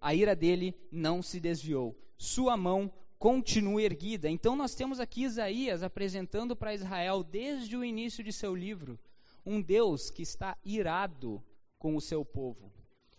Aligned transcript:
a 0.00 0.14
ira 0.14 0.34
dele 0.34 0.74
não 0.90 1.22
se 1.22 1.38
desviou. 1.38 1.96
Sua 2.16 2.56
mão 2.56 2.92
continua 3.18 3.82
erguida. 3.82 4.30
Então 4.30 4.56
nós 4.56 4.74
temos 4.74 4.98
aqui 4.98 5.24
Isaías 5.24 5.82
apresentando 5.82 6.56
para 6.56 6.74
Israel 6.74 7.22
desde 7.22 7.76
o 7.76 7.84
início 7.84 8.24
de 8.24 8.32
seu 8.32 8.54
livro 8.54 8.98
um 9.44 9.60
Deus 9.60 10.10
que 10.10 10.22
está 10.22 10.56
irado 10.64 11.42
com 11.78 11.96
o 11.96 12.00
seu 12.00 12.24
povo. 12.24 12.72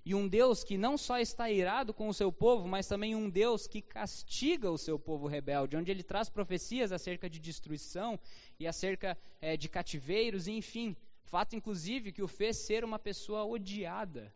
E 0.04 0.16
um 0.16 0.28
Deus 0.28 0.64
que 0.64 0.78
não 0.78 0.98
só 0.98 1.20
está 1.20 1.52
irado 1.52 1.94
com 1.94 2.08
o 2.08 2.14
seu 2.14 2.32
povo, 2.32 2.67
mas 2.67 2.88
também 2.88 3.16
um 3.16 3.29
Deus 3.29 3.68
que 3.68 3.82
castiga 3.82 4.72
o 4.72 4.78
seu 4.78 4.98
povo 4.98 5.28
rebelde, 5.28 5.78
onde 5.78 5.92
ele 5.92 6.02
traz 6.02 6.28
profecias 6.28 6.92
acerca 6.92 7.29
de 7.29 7.40
destruição 7.40 8.20
e 8.60 8.68
acerca 8.68 9.16
é, 9.40 9.56
de 9.56 9.70
cativeiros, 9.70 10.48
enfim, 10.48 10.96
fato 11.24 11.56
inclusive 11.56 12.12
que 12.12 12.24
o 12.24 12.28
fez 12.28 12.58
ser 12.58 12.84
uma 12.84 12.98
pessoa 12.98 13.46
odiada 13.46 14.34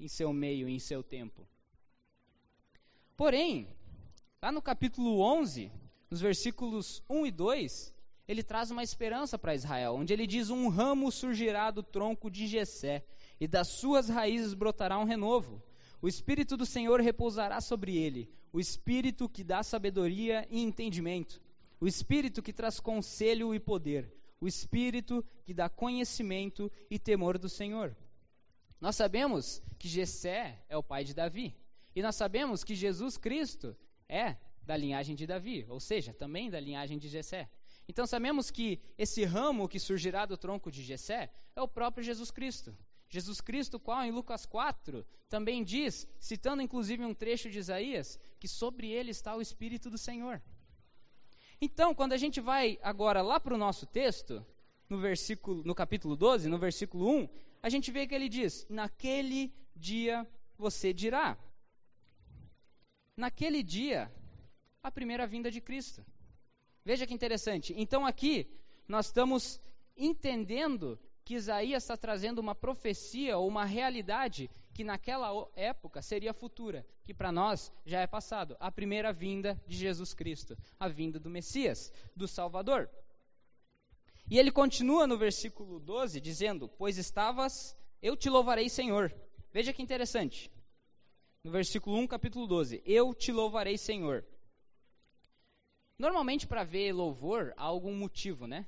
em 0.00 0.08
seu 0.08 0.32
meio, 0.32 0.66
em 0.66 0.78
seu 0.78 1.02
tempo. 1.02 1.46
Porém, 3.18 3.66
lá 4.40 4.52
no 4.52 4.62
capítulo 4.62 5.20
11, 5.20 5.72
nos 6.08 6.20
versículos 6.20 7.02
1 7.10 7.26
e 7.26 7.30
2, 7.32 7.94
ele 8.28 8.44
traz 8.44 8.70
uma 8.70 8.84
esperança 8.84 9.36
para 9.36 9.56
Israel, 9.56 9.96
onde 9.96 10.12
ele 10.12 10.24
diz: 10.24 10.50
Um 10.50 10.68
ramo 10.68 11.10
surgirá 11.10 11.72
do 11.72 11.82
tronco 11.82 12.30
de 12.30 12.46
Jessé 12.46 13.04
e 13.40 13.48
das 13.48 13.70
suas 13.80 14.08
raízes 14.08 14.54
brotará 14.54 14.96
um 15.00 15.04
renovo. 15.04 15.60
O 16.00 16.06
Espírito 16.06 16.56
do 16.56 16.64
Senhor 16.64 17.00
repousará 17.00 17.60
sobre 17.60 17.96
ele, 17.96 18.30
o 18.52 18.60
Espírito 18.60 19.28
que 19.28 19.42
dá 19.42 19.64
sabedoria 19.64 20.46
e 20.48 20.62
entendimento, 20.62 21.42
o 21.80 21.88
Espírito 21.88 22.40
que 22.40 22.52
traz 22.52 22.78
conselho 22.78 23.52
e 23.52 23.58
poder, 23.58 24.14
o 24.40 24.46
Espírito 24.46 25.24
que 25.44 25.52
dá 25.52 25.68
conhecimento 25.68 26.70
e 26.88 27.00
temor 27.00 27.36
do 27.36 27.48
Senhor. 27.48 27.96
Nós 28.80 28.94
sabemos 28.94 29.60
que 29.76 29.88
Jessé 29.88 30.64
é 30.68 30.76
o 30.76 30.84
pai 30.84 31.02
de 31.02 31.14
Davi, 31.14 31.52
e 31.98 32.02
nós 32.02 32.14
sabemos 32.14 32.62
que 32.62 32.76
Jesus 32.76 33.16
Cristo 33.16 33.76
é 34.08 34.36
da 34.62 34.76
linhagem 34.76 35.16
de 35.16 35.26
Davi, 35.26 35.66
ou 35.68 35.80
seja, 35.80 36.14
também 36.14 36.48
da 36.48 36.60
linhagem 36.60 36.96
de 36.96 37.08
Jessé. 37.08 37.50
Então 37.88 38.06
sabemos 38.06 38.52
que 38.52 38.80
esse 38.96 39.24
ramo 39.24 39.68
que 39.68 39.80
surgirá 39.80 40.24
do 40.24 40.36
tronco 40.36 40.70
de 40.70 40.80
Jessé 40.80 41.28
é 41.56 41.60
o 41.60 41.66
próprio 41.66 42.04
Jesus 42.04 42.30
Cristo. 42.30 42.72
Jesus 43.08 43.40
Cristo, 43.40 43.80
qual 43.80 44.04
em 44.04 44.12
Lucas 44.12 44.46
4 44.46 45.04
também 45.28 45.64
diz, 45.64 46.06
citando 46.20 46.62
inclusive 46.62 47.04
um 47.04 47.12
trecho 47.12 47.50
de 47.50 47.58
Isaías, 47.58 48.16
que 48.38 48.46
sobre 48.46 48.92
ele 48.92 49.10
está 49.10 49.34
o 49.34 49.42
Espírito 49.42 49.90
do 49.90 49.98
Senhor. 49.98 50.40
Então, 51.60 51.92
quando 51.92 52.12
a 52.12 52.16
gente 52.16 52.40
vai 52.40 52.78
agora 52.80 53.22
lá 53.22 53.40
para 53.40 53.56
o 53.56 53.58
nosso 53.58 53.86
texto, 53.86 54.46
no 54.88 55.00
versículo, 55.00 55.64
no 55.64 55.74
capítulo 55.74 56.14
12, 56.14 56.48
no 56.48 56.60
versículo 56.60 57.10
1, 57.10 57.28
a 57.60 57.68
gente 57.68 57.90
vê 57.90 58.06
que 58.06 58.14
ele 58.14 58.28
diz: 58.28 58.68
Naquele 58.70 59.52
dia 59.74 60.24
você 60.56 60.92
dirá. 60.92 61.36
Naquele 63.18 63.64
dia, 63.64 64.08
a 64.80 64.92
primeira 64.92 65.26
vinda 65.26 65.50
de 65.50 65.60
Cristo. 65.60 66.06
Veja 66.84 67.04
que 67.04 67.12
interessante. 67.12 67.74
Então, 67.76 68.06
aqui, 68.06 68.48
nós 68.86 69.06
estamos 69.06 69.60
entendendo 69.96 70.96
que 71.24 71.34
Isaías 71.34 71.82
está 71.82 71.96
trazendo 71.96 72.38
uma 72.38 72.54
profecia 72.54 73.36
ou 73.36 73.48
uma 73.48 73.64
realidade 73.64 74.48
que 74.72 74.84
naquela 74.84 75.32
época 75.56 76.00
seria 76.00 76.32
futura, 76.32 76.86
que 77.02 77.12
para 77.12 77.32
nós 77.32 77.72
já 77.84 78.00
é 78.00 78.06
passado, 78.06 78.56
a 78.60 78.70
primeira 78.70 79.12
vinda 79.12 79.60
de 79.66 79.76
Jesus 79.76 80.14
Cristo, 80.14 80.56
a 80.78 80.86
vinda 80.86 81.18
do 81.18 81.28
Messias, 81.28 81.92
do 82.14 82.28
Salvador. 82.28 82.88
E 84.30 84.38
ele 84.38 84.52
continua 84.52 85.08
no 85.08 85.18
versículo 85.18 85.80
12 85.80 86.20
dizendo: 86.20 86.68
Pois 86.68 86.96
estavas, 86.96 87.76
eu 88.00 88.16
te 88.16 88.30
louvarei, 88.30 88.68
Senhor. 88.68 89.12
Veja 89.52 89.72
que 89.72 89.82
interessante. 89.82 90.48
No 91.44 91.52
versículo 91.52 91.96
1, 91.98 92.06
capítulo 92.08 92.46
12: 92.46 92.82
Eu 92.84 93.14
te 93.14 93.30
louvarei, 93.30 93.78
Senhor. 93.78 94.24
Normalmente, 95.96 96.46
para 96.46 96.64
ver 96.64 96.92
louvor, 96.92 97.52
há 97.56 97.62
algum 97.62 97.94
motivo, 97.94 98.46
né? 98.46 98.66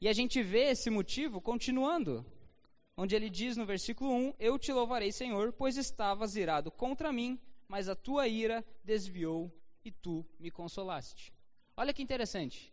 E 0.00 0.08
a 0.08 0.12
gente 0.12 0.42
vê 0.42 0.70
esse 0.70 0.90
motivo 0.90 1.40
continuando, 1.40 2.24
onde 2.96 3.16
ele 3.16 3.30
diz 3.30 3.56
no 3.56 3.64
versículo 3.64 4.12
1: 4.12 4.34
Eu 4.38 4.58
te 4.58 4.72
louvarei, 4.72 5.10
Senhor, 5.10 5.52
pois 5.52 5.76
estavas 5.76 6.36
irado 6.36 6.70
contra 6.70 7.12
mim, 7.12 7.40
mas 7.66 7.88
a 7.88 7.96
tua 7.96 8.28
ira 8.28 8.64
desviou 8.84 9.50
e 9.82 9.90
tu 9.90 10.24
me 10.38 10.50
consolaste. 10.50 11.32
Olha 11.76 11.94
que 11.94 12.02
interessante. 12.02 12.72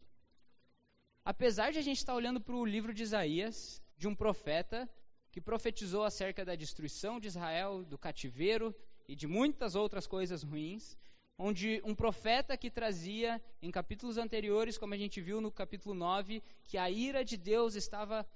Apesar 1.24 1.72
de 1.72 1.79
a 1.79 1.81
gente 1.81 1.97
estar 1.97 2.13
olhando 2.13 2.41
para 2.41 2.56
o 2.56 2.66
livro 2.66 2.94
de 2.94 3.03
Isaías, 3.03 3.81
de 3.97 4.07
um 4.07 4.16
profeta 4.16 4.89
que 5.31 5.41
profetizou 5.41 6.03
acerca 6.03 6.44
da 6.44 6.56
destruição 6.56 7.19
de 7.19 7.28
Israel, 7.28 7.84
do 7.84 7.97
cativeiro 7.97 8.75
e 9.07 9.16
de 9.16 9.28
muitas 9.28 9.75
outras 9.75 10.06
coisas 10.06 10.44
ruins, 10.44 10.97
onde 11.38 11.81
um 11.85 11.95
profeta 11.95 12.57
que 12.57 12.69
trazia, 12.69 13.41
em 13.62 13.72
capítulos 13.72 14.18
anteriores, 14.18 14.78
como 14.78 14.94
a 14.94 14.97
gente 14.97 15.22
viu 15.22 15.40
no 15.40 15.51
capítulo 15.51 15.94
9, 15.94 16.41
que 16.66 16.78
a 16.78 16.90
ira 16.90 17.23
de 17.23 17.38
Deus 17.38 17.75
estava 17.75 18.28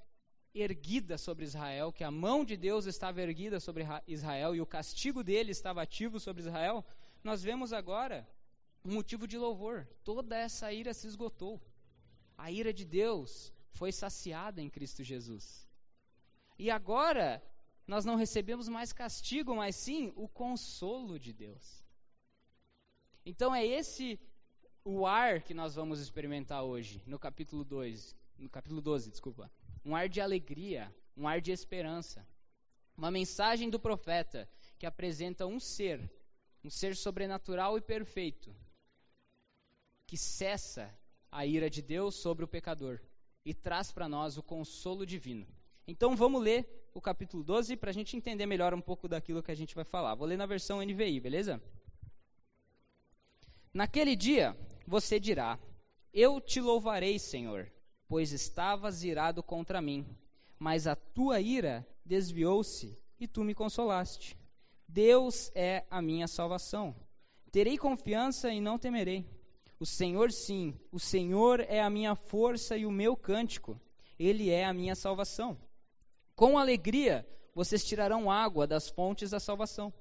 erguida 0.54 1.18
sobre 1.18 1.46
Israel, 1.46 1.92
que 1.92 2.04
a 2.04 2.12
mão 2.12 2.46
de 2.46 2.56
Deus 2.56 2.86
estava 2.86 3.22
erguida 3.22 3.59
sobre 3.59 3.86
Israel 4.08 4.56
e 4.56 4.62
o 4.62 4.66
castigo 4.66 5.24
dele 5.24 5.52
estava 5.52 5.82
ativo 5.82 6.20
sobre 6.20 6.42
Israel, 6.42 6.86
nós 7.24 7.42
vemos 7.42 7.74
agora 7.74 8.28
um 8.84 8.94
motivo 8.94 9.28
de 9.28 9.38
louvor. 9.38 9.88
Toda 10.03 10.38
essa 10.38 10.72
ira 10.72 10.94
se 10.94 11.08
esgotou. 11.08 11.62
A 12.38 12.52
ira 12.52 12.74
de 12.74 12.86
Deus 12.86 13.53
foi 13.72 13.92
saciada 13.92 14.62
em 14.62 14.70
Cristo 14.70 15.03
Jesus. 15.03 15.68
E 16.58 16.70
agora 16.70 17.42
nós 17.91 18.06
não 18.06 18.16
recebemos 18.16 18.69
mais 18.69 18.94
castigo, 18.94 19.53
mas 19.53 19.75
sim 19.75 20.13
o 20.16 20.25
consolo 20.25 21.19
de 21.19 21.34
Deus. 21.34 21.84
Então 23.25 23.53
é 23.53 23.66
esse 23.66 24.18
o 24.81 25.06
ar 25.06 25.41
que 25.41 25.53
nós 25.53 25.75
vamos 25.75 26.00
experimentar 26.00 26.63
hoje, 26.63 27.03
no 27.06 27.19
capítulo 27.19 27.66
2, 27.66 28.16
no 28.38 28.50
capítulo 28.50 28.79
12, 28.79 29.12
desculpa. 29.12 29.52
Um 29.84 29.94
ar 29.94 30.07
de 30.07 30.22
alegria, 30.22 30.90
um 31.18 31.28
ar 31.28 31.41
de 31.41 31.52
esperança. 31.52 32.25
Uma 32.96 33.12
mensagem 33.12 33.69
do 33.69 33.78
profeta 33.78 34.50
que 34.79 34.85
apresenta 34.85 35.46
um 35.46 35.59
ser, 35.59 36.09
um 36.63 36.69
ser 36.69 36.96
sobrenatural 36.96 37.78
e 37.78 37.81
perfeito, 37.81 38.56
que 40.08 40.16
cessa 40.16 40.97
a 41.29 41.46
ira 41.46 41.69
de 41.69 41.81
Deus 41.81 42.16
sobre 42.16 42.46
o 42.46 42.47
pecador 42.47 43.02
e 43.44 43.53
traz 43.53 43.91
para 43.91 44.08
nós 44.08 44.38
o 44.38 44.44
consolo 44.44 45.06
divino. 45.06 45.46
Então 45.85 46.16
vamos 46.16 46.41
ler 46.41 46.81
o 46.94 47.02
capítulo 47.02 47.44
12 47.44 47.78
para 47.78 47.90
a 47.90 47.94
gente 47.94 48.18
entender 48.18 48.46
melhor 48.46 48.74
um 48.74 48.81
pouco 48.81 49.07
daquilo 49.07 49.41
que 49.41 49.52
a 49.52 49.56
gente 49.56 49.75
vai 49.75 49.84
falar. 49.84 50.16
Vou 50.16 50.28
ler 50.28 50.38
na 50.38 50.46
versão 50.46 50.81
NVI, 50.81 51.19
beleza? 51.19 51.62
Naquele 53.74 54.16
dia 54.16 54.56
você 54.85 55.19
dirá: 55.19 55.57
Eu 56.13 56.41
te 56.41 56.59
louvarei, 56.59 57.18
Senhor, 57.18 57.72
pois 58.07 58.31
estavas 58.31 59.03
irado 59.03 59.41
contra 59.41 59.81
mim, 59.81 60.06
mas 60.59 60.88
a 60.88 60.96
tua 60.96 61.40
ira 61.40 61.88
desviou-se 62.06 62.97
e 63.19 63.28
tu 63.28 63.44
me 63.44 63.53
consolaste. 63.53 64.38
Deus 64.88 65.50
é 65.56 65.85
a 65.90 66.02
minha 66.02 66.28
salvação. 66.28 66.94
Terei 67.52 67.78
confiança 67.78 68.52
e 68.52 68.59
não 68.59 68.78
temerei. 68.78 69.25
O 69.79 69.85
Senhor, 69.85 70.31
sim, 70.31 70.78
o 70.91 71.00
Senhor 71.00 71.62
é 71.62 71.81
a 71.81 71.90
minha 71.90 72.16
força 72.16 72.78
e 72.78 72.85
o 72.85 72.91
meu 72.91 73.16
cântico. 73.16 73.79
Ele 74.19 74.50
é 74.50 74.66
a 74.66 74.73
minha 74.73 74.96
salvação. 74.96 75.58
Com 76.41 76.57
alegria 76.57 77.24
vocês 77.53 77.85
tirarão 77.85 78.31
água 78.31 78.66
das 78.66 78.90
fontes 78.90 79.29
da 79.29 79.40
salvação. 79.40 79.94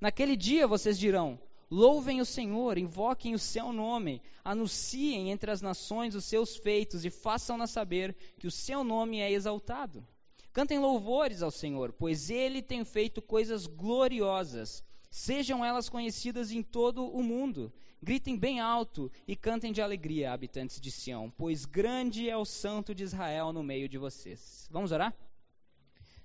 Naquele 0.00 0.34
dia 0.34 0.66
vocês 0.66 0.98
dirão: 0.98 1.38
Louvem 1.70 2.18
o 2.18 2.24
Senhor, 2.24 2.78
invoquem 2.78 3.34
o 3.34 3.38
seu 3.38 3.74
nome, 3.74 4.22
anunciem 4.42 5.30
entre 5.30 5.50
as 5.50 5.60
nações 5.60 6.14
os 6.14 6.24
seus 6.24 6.56
feitos 6.56 7.04
e 7.04 7.10
façam-na 7.10 7.66
saber 7.66 8.16
que 8.38 8.46
o 8.46 8.50
seu 8.50 8.82
nome 8.82 9.20
é 9.20 9.30
exaltado. 9.30 10.02
Cantem 10.50 10.78
louvores 10.78 11.42
ao 11.42 11.50
Senhor, 11.50 11.92
pois 11.92 12.30
ele 12.30 12.62
tem 12.62 12.82
feito 12.82 13.20
coisas 13.20 13.66
gloriosas. 13.66 14.82
Sejam 15.10 15.62
elas 15.62 15.90
conhecidas 15.90 16.52
em 16.52 16.62
todo 16.62 17.06
o 17.06 17.22
mundo. 17.22 17.70
Gritem 18.02 18.34
bem 18.38 18.60
alto 18.60 19.12
e 19.28 19.36
cantem 19.36 19.72
de 19.72 19.82
alegria, 19.82 20.32
habitantes 20.32 20.80
de 20.80 20.90
Sião, 20.90 21.30
pois 21.36 21.66
grande 21.66 22.30
é 22.30 22.36
o 22.36 22.46
Santo 22.46 22.94
de 22.94 23.02
Israel 23.04 23.52
no 23.52 23.62
meio 23.62 23.90
de 23.90 23.98
vocês. 23.98 24.66
Vamos 24.70 24.90
orar? 24.90 25.14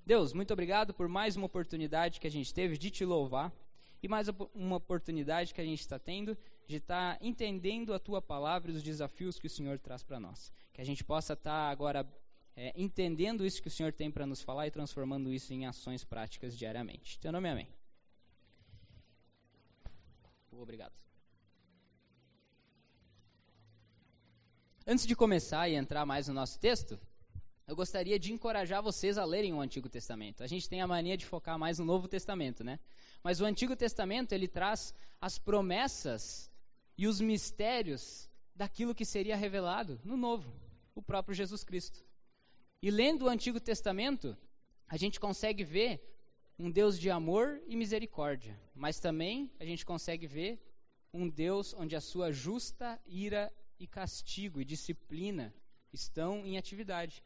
Deus, 0.06 0.34
muito 0.34 0.52
obrigado 0.52 0.94
por 0.94 1.08
mais 1.08 1.36
uma 1.36 1.46
oportunidade 1.46 2.20
que 2.20 2.28
a 2.28 2.32
gente 2.32 2.54
teve 2.54 2.78
de 2.78 2.90
te 2.90 3.06
louvar 3.06 3.54
e 4.02 4.08
mais 4.08 4.28
uma 4.54 4.78
oportunidade 4.78 5.54
que 5.54 5.62
a 5.62 5.66
gente 5.66 5.80
está 5.80 6.00
tendo 6.00 6.36
de 6.68 6.78
estar 6.78 7.18
tá 7.18 7.26
entendendo 7.26 7.94
a 7.94 8.00
tua 8.00 8.20
palavra 8.22 8.72
e 8.72 8.76
os 8.76 8.82
desafios 8.82 9.38
que 9.38 9.46
o 9.46 9.50
Senhor 9.50 9.78
traz 9.78 10.02
para 10.02 10.20
nós. 10.20 10.52
Que 10.74 10.82
a 10.82 10.84
gente 10.84 11.04
possa 11.04 11.34
estar 11.34 11.52
tá 11.52 11.70
agora 11.70 12.08
é, 12.56 12.74
entendendo 12.76 13.46
isso 13.46 13.62
que 13.62 13.68
o 13.68 13.72
Senhor 13.72 13.94
tem 13.94 14.10
para 14.10 14.26
nos 14.26 14.42
falar 14.42 14.66
e 14.66 14.72
transformando 14.72 15.32
isso 15.32 15.54
em 15.54 15.68
ações 15.68 16.04
práticas 16.04 16.58
diariamente. 16.58 17.20
Teu 17.20 17.32
nome 17.32 17.50
amém. 17.50 17.68
Obrigado. 20.52 20.94
Antes 24.86 25.06
de 25.06 25.16
começar 25.16 25.70
e 25.70 25.76
entrar 25.76 26.06
mais 26.08 26.28
no 26.28 26.34
nosso 26.34 26.60
texto, 26.60 27.00
eu 27.72 27.76
gostaria 27.76 28.20
de 28.20 28.34
encorajar 28.34 28.84
vocês 28.84 29.18
a 29.18 29.24
lerem 29.24 29.54
o 29.54 29.62
Antigo 29.62 29.88
Testamento. 29.88 30.44
A 30.44 30.48
gente 30.48 30.68
tem 30.68 30.82
a 30.82 30.88
mania 30.88 31.16
de 31.16 31.26
focar 31.26 31.58
mais 31.58 31.80
no 31.80 31.86
Novo 31.86 32.06
Testamento, 32.06 32.66
né? 32.66 32.78
Mas 33.24 33.40
o 33.40 33.46
Antigo 33.46 33.78
Testamento, 33.78 34.34
ele 34.34 34.46
traz 34.46 34.94
as 35.22 35.40
promessas 35.40 36.52
e 36.98 37.08
os 37.08 37.22
mistérios 37.22 38.30
daquilo 38.54 38.94
que 38.94 39.06
seria 39.06 39.38
revelado 39.38 40.02
no 40.04 40.18
Novo, 40.18 40.54
o 40.94 41.02
próprio 41.02 41.34
Jesus 41.34 41.64
Cristo. 41.64 42.04
E 42.82 42.92
lendo 42.92 43.24
o 43.24 43.30
Antigo 43.30 43.58
Testamento, 43.58 44.38
a 44.86 44.98
gente 44.98 45.18
consegue 45.18 45.64
ver 45.64 46.04
um 46.60 46.70
Deus 46.70 47.00
de 47.00 47.10
amor 47.10 47.58
e 47.68 47.78
misericórdia, 47.78 48.60
mas 48.76 49.00
também 49.00 49.50
a 49.62 49.64
gente 49.64 49.86
consegue 49.86 50.28
ver 50.28 50.62
um 51.14 51.30
Deus 51.30 51.74
onde 51.76 51.96
a 51.96 52.02
sua 52.02 52.34
justa 52.34 53.00
ira 53.08 53.50
e 53.80 53.88
castigo 53.88 54.60
e 54.60 54.66
disciplina 54.66 55.56
estão 55.94 56.46
em 56.46 56.58
atividade. 56.58 57.24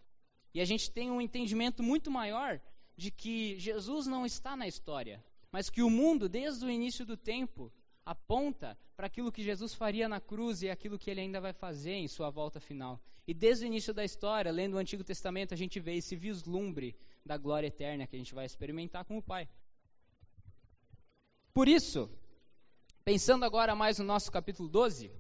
E 0.56 0.62
a 0.62 0.66
gente 0.66 0.90
tem 0.90 1.12
um 1.12 1.20
entendimento 1.20 1.84
muito 1.84 2.10
maior 2.10 2.62
de 2.96 3.12
que 3.12 3.60
Jesus 3.60 4.08
não 4.08 4.26
está 4.26 4.56
na 4.56 4.66
história, 4.66 5.22
mas 5.52 5.70
que 5.70 5.84
o 5.84 5.90
mundo, 5.90 6.30
desde 6.30 6.66
o 6.66 6.70
início 6.70 7.06
do 7.06 7.18
tempo, 7.18 7.70
aponta 8.06 8.78
para 8.96 9.08
aquilo 9.08 9.34
que 9.34 9.44
Jesus 9.44 9.74
faria 9.74 10.08
na 10.08 10.22
cruz 10.22 10.62
e 10.62 10.70
aquilo 10.70 10.98
que 10.98 11.12
ele 11.12 11.20
ainda 11.20 11.42
vai 11.42 11.52
fazer 11.52 11.96
em 11.96 12.08
sua 12.08 12.30
volta 12.30 12.62
final. 12.62 13.02
E 13.28 13.34
desde 13.34 13.66
o 13.66 13.68
início 13.68 13.94
da 13.94 14.06
história, 14.06 14.50
lendo 14.50 14.76
o 14.76 14.78
Antigo 14.78 15.04
Testamento, 15.04 15.54
a 15.54 15.58
gente 15.58 15.78
vê 15.78 15.96
esse 15.96 16.16
vislumbre 16.16 16.96
da 17.26 17.36
glória 17.36 17.68
eterna 17.68 18.08
que 18.08 18.16
a 18.16 18.20
gente 18.20 18.34
vai 18.34 18.46
experimentar 18.46 19.04
com 19.04 19.18
o 19.18 19.22
Pai. 19.22 19.50
Por 21.54 21.68
isso, 21.68 22.10
pensando 23.04 23.44
agora 23.44 23.76
mais 23.76 24.00
no 24.00 24.06
nosso 24.06 24.32
capítulo 24.32 24.70
12, 24.70 25.12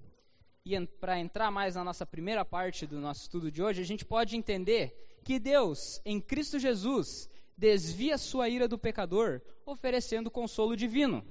e 0.63 0.87
para 0.87 1.19
entrar 1.19 1.51
mais 1.51 1.75
na 1.75 1.83
nossa 1.83 2.05
primeira 2.05 2.45
parte 2.45 2.87
do 2.87 3.01
nosso 3.01 3.23
estudo 3.23 3.51
de 3.51 3.61
hoje, 3.61 3.81
a 3.81 3.85
gente 3.85 4.05
pode 4.05 4.37
entender 4.37 5.01
que 5.25 5.39
Deus, 5.39 5.99
em 6.05 6.21
Cristo 6.21 6.59
Jesus, 6.59 7.27
desvia 7.57 8.15
sua 8.15 8.47
ira 8.47 8.67
do 8.67 8.77
pecador, 8.77 9.41
oferecendo 9.65 10.29
consolo 10.29 10.77
divino. 10.77 11.25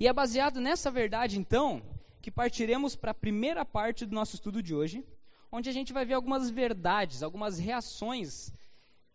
E 0.00 0.08
é 0.08 0.12
baseado 0.12 0.60
nessa 0.60 0.90
verdade, 0.90 1.38
então, 1.38 1.80
que 2.20 2.28
partiremos 2.28 2.96
para 2.96 3.12
a 3.12 3.14
primeira 3.14 3.64
parte 3.64 4.04
do 4.04 4.12
nosso 4.12 4.34
estudo 4.34 4.60
de 4.60 4.74
hoje, 4.74 5.06
onde 5.50 5.70
a 5.70 5.72
gente 5.72 5.92
vai 5.92 6.04
ver 6.04 6.14
algumas 6.14 6.50
verdades, 6.50 7.22
algumas 7.22 7.56
reações 7.56 8.52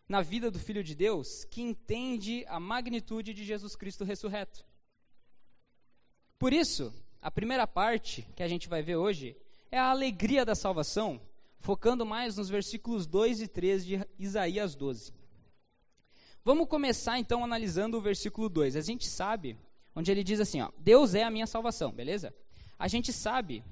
na 0.08 0.22
vida 0.22 0.50
do 0.50 0.58
Filho 0.58 0.82
de 0.82 0.94
Deus 0.94 1.44
que 1.44 1.60
entende 1.60 2.46
a 2.48 2.58
magnitude 2.58 3.34
de 3.34 3.44
Jesus 3.44 3.76
Cristo 3.76 4.02
ressurreto. 4.02 4.64
Por 6.38 6.54
isso, 6.54 6.90
a 7.20 7.30
primeira 7.30 7.66
parte 7.66 8.26
que 8.34 8.42
a 8.42 8.48
gente 8.48 8.66
vai 8.66 8.82
ver 8.82 8.96
hoje 8.96 9.36
é 9.70 9.78
a 9.78 9.90
alegria 9.90 10.42
da 10.42 10.54
salvação, 10.54 11.20
focando 11.62 12.04
mais 12.04 12.36
nos 12.36 12.48
versículos 12.48 13.06
2 13.06 13.40
e 13.40 13.48
3 13.48 13.84
de 13.86 14.06
Isaías 14.18 14.74
12. 14.74 15.12
Vamos 16.44 16.68
começar 16.68 17.18
então 17.20 17.44
analisando 17.44 17.96
o 17.96 18.00
versículo 18.00 18.48
2. 18.48 18.74
A 18.74 18.80
gente 18.80 19.06
sabe, 19.06 19.56
onde 19.94 20.10
ele 20.10 20.24
diz 20.24 20.40
assim: 20.40 20.60
ó, 20.60 20.70
Deus 20.76 21.14
é 21.14 21.22
a 21.22 21.30
minha 21.30 21.46
salvação, 21.46 21.92
beleza? 21.92 22.34
A 22.76 22.88
gente 22.88 23.12
sabe 23.12 23.64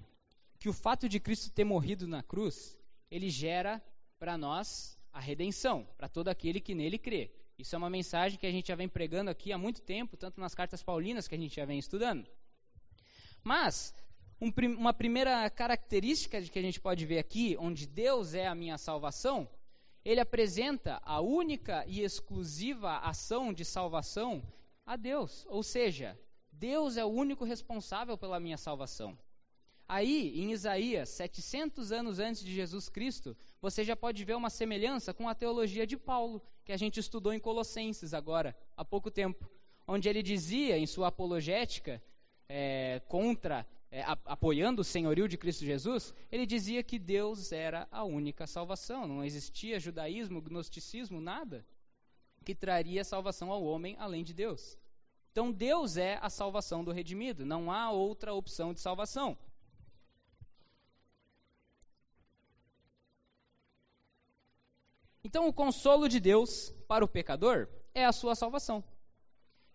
que 0.61 0.69
o 0.69 0.73
fato 0.73 1.09
de 1.09 1.19
Cristo 1.19 1.51
ter 1.51 1.65
morrido 1.65 2.07
na 2.07 2.23
cruz, 2.23 2.79
ele 3.11 3.29
gera 3.29 3.83
para 4.21 4.39
nós 4.39 4.97
a 5.13 5.19
redenção, 5.19 5.85
para 5.99 6.09
todo 6.09 6.29
aquele 6.29 6.61
que 6.61 6.77
nele 6.77 6.97
crê. 6.97 7.33
Isso 7.59 7.75
é 7.75 7.79
uma 7.79 7.91
mensagem 7.91 8.39
que 8.39 8.47
a 8.47 8.53
gente 8.53 8.69
já 8.69 8.77
vem 8.77 8.89
pregando 8.89 9.31
aqui 9.31 9.53
há 9.53 9.59
muito 9.59 9.83
tempo, 9.83 10.17
tanto 10.17 10.41
nas 10.41 10.55
cartas 10.55 10.81
paulinas 10.81 11.27
que 11.27 11.35
a 11.35 11.39
gente 11.39 11.57
já 11.57 11.65
vem 11.65 11.79
estudando. 11.79 12.25
Mas 13.43 13.93
um, 14.41 14.51
uma 14.79 14.95
primeira 14.95 15.49
característica 15.51 16.41
de 16.41 16.51
que 16.51 16.59
a 16.59 16.63
gente 16.63 16.81
pode 16.81 17.05
ver 17.05 17.19
aqui, 17.19 17.57
onde 17.59 17.87
Deus 17.87 18.33
é 18.33 18.47
a 18.47 18.55
minha 18.55 18.79
salvação, 18.79 19.49
ele 20.05 20.21
apresenta 20.21 21.01
a 21.05 21.21
única 21.21 21.85
e 21.87 22.03
exclusiva 22.03 22.99
ação 22.99 23.53
de 23.53 23.65
salvação 23.65 24.43
a 24.87 24.97
Deus. 24.97 25.47
Ou 25.49 25.63
seja, 25.63 26.19
Deus 26.51 26.97
é 26.97 27.05
o 27.05 27.09
único 27.09 27.45
responsável 27.45 28.17
pela 28.17 28.41
minha 28.41 28.57
salvação. 28.57 29.19
Aí, 29.87 30.41
em 30.41 30.53
Isaías, 30.53 31.09
700 31.11 31.91
anos 31.91 32.19
antes 32.19 32.45
de 32.45 32.55
Jesus 32.55 32.89
Cristo, 32.89 33.37
você 33.61 33.83
já 33.85 33.97
pode 33.97 34.25
ver 34.25 34.37
uma 34.37 34.49
semelhança 34.49 35.13
com 35.13 35.29
a 35.29 35.35
teologia 35.35 35.87
de 35.87 35.97
Paulo, 35.97 36.41
que 36.65 36.73
a 36.73 36.77
gente 36.77 37.01
estudou 37.01 37.33
em 37.33 37.41
Colossenses 37.41 38.15
agora, 38.15 38.57
há 38.77 38.85
pouco 38.85 39.11
tempo, 39.11 39.51
onde 39.87 40.09
ele 40.09 40.23
dizia 40.23 40.79
em 40.79 40.87
sua 40.87 41.09
apologética 41.09 42.01
é, 42.49 43.03
contra 43.09 43.67
é, 43.91 44.03
a, 44.03 44.17
apoiando 44.25 44.83
o 44.83 44.85
senhorio 44.85 45.27
de 45.27 45.37
Cristo 45.37 45.65
Jesus, 45.65 46.15
ele 46.31 46.47
dizia 46.47 46.83
que 46.83 46.99
Deus 46.99 47.51
era 47.51 47.89
a 47.91 48.05
única 48.05 48.47
salvação, 48.47 49.07
não 49.07 49.25
existia 49.25 49.81
judaísmo, 49.81 50.41
gnosticismo, 50.41 51.21
nada 51.21 51.67
que 52.45 52.55
traria 52.55 53.05
salvação 53.05 53.51
ao 53.51 53.63
homem 53.65 53.97
além 53.99 54.23
de 54.23 54.33
Deus. 54.33 54.79
Então 55.33 55.53
Deus 55.53 55.97
é 55.97 56.19
a 56.23 56.31
salvação 56.31 56.85
do 56.85 56.93
redimido, 56.93 57.45
não 57.45 57.71
há 57.71 57.91
outra 57.91 58.33
opção 58.33 58.73
de 58.73 58.81
salvação. 58.81 59.37
Então 65.23 65.49
o 65.49 65.53
consolo 65.53 66.09
de 66.09 66.19
Deus 66.19 66.71
para 66.89 67.05
o 67.05 67.09
pecador 67.09 67.69
é 67.95 68.05
a 68.05 68.13
sua 68.13 68.35
salvação. 68.35 68.83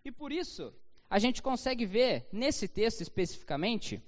E 0.04 0.10
por 0.10 0.32
isso, 0.32 0.74
a 1.08 1.18
gente 1.18 1.42
consegue 1.42 1.86
ver, 1.86 2.28
nesse 2.32 2.66
texto 2.66 3.00
especificamente, 3.00 4.02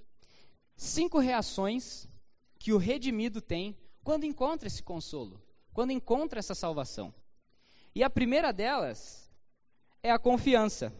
cinco 0.76 1.18
reações 1.18 2.08
que 2.58 2.72
o 2.72 2.78
redimido 2.78 3.40
tem 3.40 3.76
quando 4.02 4.24
encontra 4.24 4.66
esse 4.66 4.82
consolo, 4.82 5.40
quando 5.72 5.92
encontra 5.92 6.38
essa 6.38 6.54
salvação. 6.54 7.14
E 7.94 8.02
a 8.02 8.10
primeira 8.10 8.52
delas 8.52 9.30
é 10.02 10.10
a 10.10 10.18
confiança. 10.18 10.92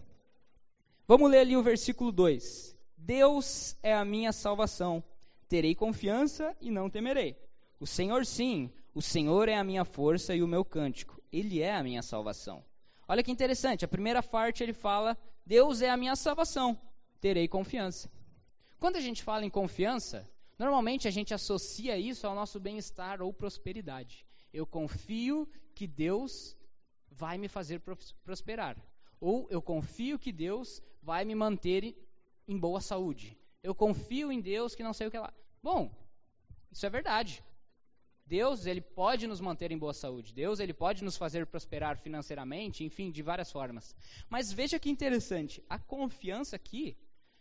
Vamos 1.06 1.30
ler 1.30 1.40
ali 1.40 1.56
o 1.56 1.62
versículo 1.62 2.12
2. 2.12 2.76
Deus 2.96 3.76
é 3.82 3.94
a 3.94 4.04
minha 4.04 4.32
salvação. 4.32 5.02
Terei 5.48 5.74
confiança 5.74 6.56
e 6.60 6.70
não 6.70 6.90
temerei. 6.90 7.36
O 7.80 7.86
Senhor, 7.86 8.26
sim, 8.26 8.70
o 8.94 9.00
Senhor 9.00 9.48
é 9.48 9.56
a 9.56 9.64
minha 9.64 9.84
força 9.84 10.34
e 10.34 10.42
o 10.42 10.48
meu 10.48 10.64
cântico. 10.64 11.20
Ele 11.32 11.60
é 11.60 11.74
a 11.74 11.82
minha 11.82 12.02
salvação. 12.02 12.64
Olha 13.06 13.22
que 13.22 13.30
interessante, 13.30 13.84
a 13.84 13.88
primeira 13.88 14.22
parte 14.22 14.62
ele 14.62 14.74
fala 14.74 15.16
Deus 15.48 15.80
é 15.80 15.88
a 15.88 15.96
minha 15.96 16.14
salvação, 16.14 16.78
terei 17.22 17.48
confiança. 17.48 18.12
Quando 18.78 18.96
a 18.96 19.00
gente 19.00 19.22
fala 19.22 19.46
em 19.46 19.48
confiança, 19.48 20.30
normalmente 20.58 21.08
a 21.08 21.10
gente 21.10 21.32
associa 21.32 21.96
isso 21.96 22.26
ao 22.26 22.34
nosso 22.34 22.60
bem-estar 22.60 23.22
ou 23.22 23.32
prosperidade. 23.32 24.26
Eu 24.52 24.66
confio 24.66 25.48
que 25.74 25.86
Deus 25.86 26.54
vai 27.10 27.38
me 27.38 27.48
fazer 27.48 27.80
prosperar. 28.22 28.76
Ou 29.18 29.48
eu 29.50 29.62
confio 29.62 30.18
que 30.18 30.32
Deus 30.32 30.82
vai 31.02 31.24
me 31.24 31.34
manter 31.34 31.96
em 32.46 32.58
boa 32.58 32.82
saúde. 32.82 33.34
Eu 33.62 33.74
confio 33.74 34.30
em 34.30 34.42
Deus 34.42 34.74
que 34.74 34.82
não 34.82 34.92
sei 34.92 35.06
o 35.06 35.10
que 35.10 35.18
lá. 35.18 35.32
Bom, 35.62 35.90
isso 36.70 36.84
é 36.84 36.90
verdade. 36.90 37.42
Deus, 38.28 38.66
ele 38.66 38.82
pode 38.82 39.26
nos 39.26 39.40
manter 39.40 39.72
em 39.72 39.78
boa 39.78 39.94
saúde. 39.94 40.34
Deus, 40.34 40.60
ele 40.60 40.74
pode 40.74 41.02
nos 41.02 41.16
fazer 41.16 41.46
prosperar 41.46 41.96
financeiramente, 41.96 42.84
enfim, 42.84 43.10
de 43.10 43.22
várias 43.22 43.50
formas. 43.50 43.96
Mas 44.28 44.52
veja 44.52 44.78
que 44.78 44.90
interessante, 44.90 45.64
a 45.66 45.78
confiança 45.78 46.54
aqui, 46.54 46.94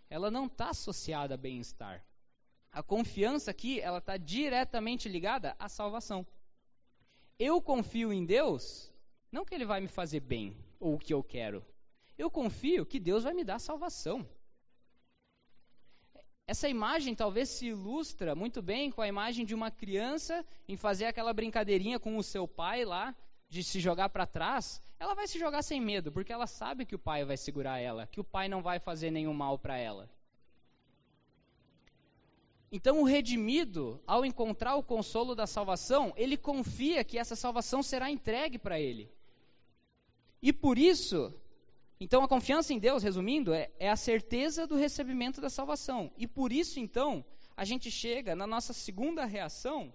ela 0.10 0.32
não 0.32 0.46
está 0.46 0.70
associada 0.70 1.34
a 1.34 1.38
bem-estar. 1.38 2.06
A 2.72 2.82
confiança 2.82 3.52
aqui, 3.52 3.82
ela 3.82 3.98
está 3.98 4.16
diretamente 4.16 5.10
ligada 5.10 5.58
à 5.60 5.68
salvação. 5.68 6.26
Eu 7.38 7.62
confio 7.62 8.14
em 8.14 8.26
Deus, 8.26 8.90
não 9.30 9.44
que 9.44 9.54
ele 9.54 9.66
vai 9.66 9.82
me 9.82 9.90
fazer 9.90 10.22
bem 10.22 10.56
ou 10.80 10.96
o 10.96 11.00
que 11.00 11.14
eu 11.14 11.22
quero. 11.22 11.66
Eu 12.18 12.32
confio 12.32 12.86
que 12.86 13.00
Deus 13.00 13.26
vai 13.26 13.34
me 13.34 13.44
dar 13.44 13.60
salvação. 13.60 14.26
Essa 16.48 16.70
imagem 16.70 17.14
talvez 17.14 17.50
se 17.50 17.66
ilustra 17.68 18.34
muito 18.34 18.62
bem 18.62 18.90
com 18.90 19.02
a 19.02 19.08
imagem 19.08 19.46
de 19.46 19.54
uma 19.54 19.70
criança 19.70 20.46
em 20.66 20.78
fazer 20.78 21.04
aquela 21.04 21.34
brincadeirinha 21.34 22.00
com 22.00 22.18
o 22.18 22.24
seu 22.24 22.48
pai 22.48 22.86
lá, 22.86 23.14
de 23.50 23.62
se 23.62 23.82
jogar 23.82 24.08
para 24.08 24.26
trás. 24.26 24.82
Ela 24.98 25.14
vai 25.14 25.28
se 25.28 25.38
jogar 25.38 25.62
sem 25.62 25.82
medo, 25.82 26.10
porque 26.10 26.32
ela 26.32 26.48
sabe 26.48 26.86
que 26.86 26.96
o 26.96 27.00
pai 27.00 27.26
vai 27.26 27.36
segurar 27.36 27.80
ela, 27.80 28.08
que 28.08 28.22
o 28.22 28.24
pai 28.24 28.48
não 28.48 28.62
vai 28.62 28.80
fazer 28.80 29.12
nenhum 29.12 29.34
mal 29.34 29.60
para 29.60 29.78
ela. 29.78 30.10
Então, 32.72 33.02
o 33.02 33.06
redimido, 33.06 34.02
ao 34.08 34.26
encontrar 34.26 34.76
o 34.76 34.84
consolo 34.84 35.36
da 35.36 35.48
salvação, 35.48 36.14
ele 36.16 36.38
confia 36.38 37.04
que 37.04 37.18
essa 37.18 37.36
salvação 37.36 37.84
será 37.84 38.10
entregue 38.10 38.58
para 38.58 38.80
ele. 38.80 39.12
E 40.42 40.54
por 40.54 40.78
isso, 40.78 41.34
então, 42.00 42.24
a 42.24 42.28
confiança 42.28 42.74
em 42.74 42.80
Deus, 42.80 43.02
resumindo, 43.02 43.54
é, 43.54 43.72
é, 43.80 43.90
a 43.90 43.96
certeza 43.96 44.68
do 44.68 44.76
recebimento 44.76 45.42
da 45.42 45.50
salvação. 45.50 46.12
E 46.16 46.28
por 46.28 46.52
isso, 46.52 46.80
então, 46.80 47.26
a 47.56 47.66
gente 47.66 47.90
chega 47.90 48.36
na 48.36 48.46
nossa 48.46 48.72
segunda 48.72 49.26
reação, 49.26 49.92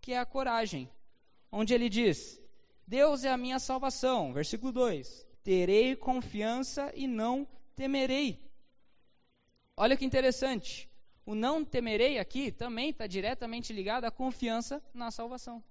que 0.00 0.12
é 0.12 0.18
a 0.18 0.24
coragem. 0.24 0.88
Onde 1.50 1.74
ele 1.74 1.88
diz: 1.88 2.40
Deus 2.86 3.24
é 3.24 3.30
a 3.30 3.36
minha 3.36 3.58
salvação. 3.58 4.32
Versículo 4.32 4.70
2: 4.70 5.26
Terei 5.42 5.96
confiança 5.96 6.92
e 6.94 7.08
não 7.08 7.46
temerei. 7.74 8.38
Olha 9.76 9.96
que 9.96 10.04
interessante. 10.04 10.88
O 11.26 11.34
não 11.34 11.64
temerei 11.64 12.18
aqui 12.18 12.52
também 12.52 12.90
está 12.90 13.06
diretamente 13.06 13.72
ligado 13.72 14.04
à 14.04 14.10
confiança 14.10 14.82
na 14.94 15.10
salvação. 15.10 15.62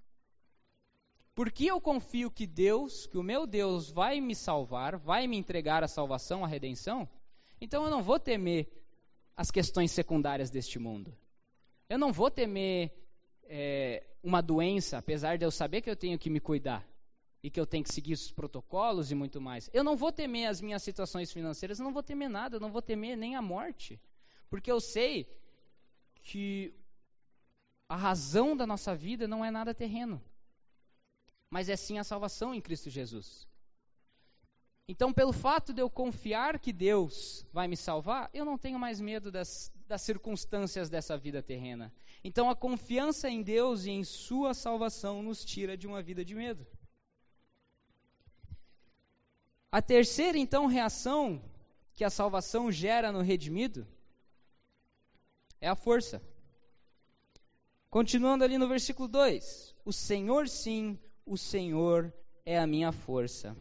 Porque 1.40 1.72
eu 1.72 1.80
confio 1.80 2.30
que 2.30 2.46
Deus, 2.46 3.08
que 3.08 3.18
o 3.18 3.24
meu 3.24 3.48
Deus 3.48 3.90
vai 3.90 4.20
me 4.20 4.36
salvar, 4.36 4.98
vai 4.98 5.26
me 5.26 5.38
entregar 5.38 5.86
a 5.86 5.88
salvação, 5.88 6.44
a 6.44 6.48
redenção, 6.50 7.08
então 7.62 7.86
eu 7.86 7.90
não 7.90 8.04
vou 8.04 8.20
temer 8.20 8.70
as 9.38 9.50
questões 9.50 9.90
secundárias 9.90 10.50
deste 10.50 10.78
mundo. 10.78 11.18
Eu 11.88 11.98
não 11.98 12.12
vou 12.12 12.30
temer 12.30 12.92
é, 13.46 14.06
uma 14.22 14.42
doença, 14.42 14.98
apesar 14.98 15.38
de 15.38 15.46
eu 15.46 15.50
saber 15.50 15.82
que 15.82 15.90
eu 15.90 15.96
tenho 15.96 16.20
que 16.20 16.30
me 16.30 16.42
cuidar 16.42 16.86
e 17.42 17.50
que 17.50 17.58
eu 17.58 17.66
tenho 17.66 17.86
que 17.86 17.94
seguir 17.94 18.16
os 18.16 18.30
protocolos 18.30 19.10
e 19.10 19.16
muito 19.16 19.40
mais. 19.40 19.70
Eu 19.72 19.82
não 19.82 19.96
vou 19.96 20.12
temer 20.12 20.50
as 20.50 20.60
minhas 20.60 20.84
situações 20.84 21.32
financeiras, 21.32 21.80
eu 21.80 21.86
não 21.86 21.94
vou 21.94 22.04
temer 22.04 22.30
nada, 22.30 22.58
eu 22.58 22.60
não 22.60 22.70
vou 22.70 22.82
temer 22.82 23.16
nem 23.16 23.38
a 23.38 23.42
morte, 23.42 23.98
porque 24.50 24.70
eu 24.70 24.82
sei 24.82 25.26
que 26.22 26.76
a 27.88 27.96
razão 27.96 28.58
da 28.58 28.68
nossa 28.68 28.94
vida 28.94 29.26
não 29.26 29.46
é 29.46 29.50
nada 29.50 29.74
terreno 29.74 30.22
mas 31.50 31.70
é 31.70 31.76
sim 31.76 31.98
a 31.98 32.04
salvação 32.04 32.54
em 32.54 32.62
Cristo 32.62 32.90
Jesus. 32.90 33.48
Então, 34.88 35.14
pelo 35.14 35.32
fato 35.32 35.72
de 35.72 35.82
eu 35.82 35.90
confiar 35.90 36.58
que 36.60 36.74
Deus 36.74 37.46
vai 37.54 37.68
me 37.68 37.78
salvar, 37.78 38.30
eu 38.34 38.44
não 38.44 38.58
tenho 38.58 38.80
mais 38.80 39.00
medo 39.00 39.32
das, 39.32 39.72
das 39.88 40.02
circunstâncias 40.02 40.90
dessa 40.90 41.16
vida 41.16 41.44
terrena. 41.44 41.94
Então, 42.24 42.50
a 42.50 42.56
confiança 42.56 43.30
em 43.30 43.44
Deus 43.44 43.86
e 43.86 43.92
em 43.92 44.04
Sua 44.04 44.54
salvação 44.54 45.22
nos 45.22 45.46
tira 45.46 45.78
de 45.78 45.86
uma 45.86 46.02
vida 46.02 46.26
de 46.26 46.34
medo. 46.34 46.66
A 49.72 49.80
terceira, 49.80 50.40
então, 50.40 50.66
reação 50.66 51.40
que 51.94 52.04
a 52.04 52.10
salvação 52.10 52.72
gera 52.72 53.12
no 53.12 53.22
redimido 53.22 53.88
é 55.62 55.68
a 55.68 55.76
força. 55.76 56.22
Continuando 57.90 58.44
ali 58.44 58.58
no 58.58 58.68
versículo 58.68 59.08
2: 59.08 59.76
O 59.86 59.94
Senhor 59.94 60.48
sim 60.48 60.98
o 61.30 61.38
Senhor 61.38 62.12
é 62.44 62.58
a 62.58 62.66
minha 62.66 62.92
força. 62.92 63.56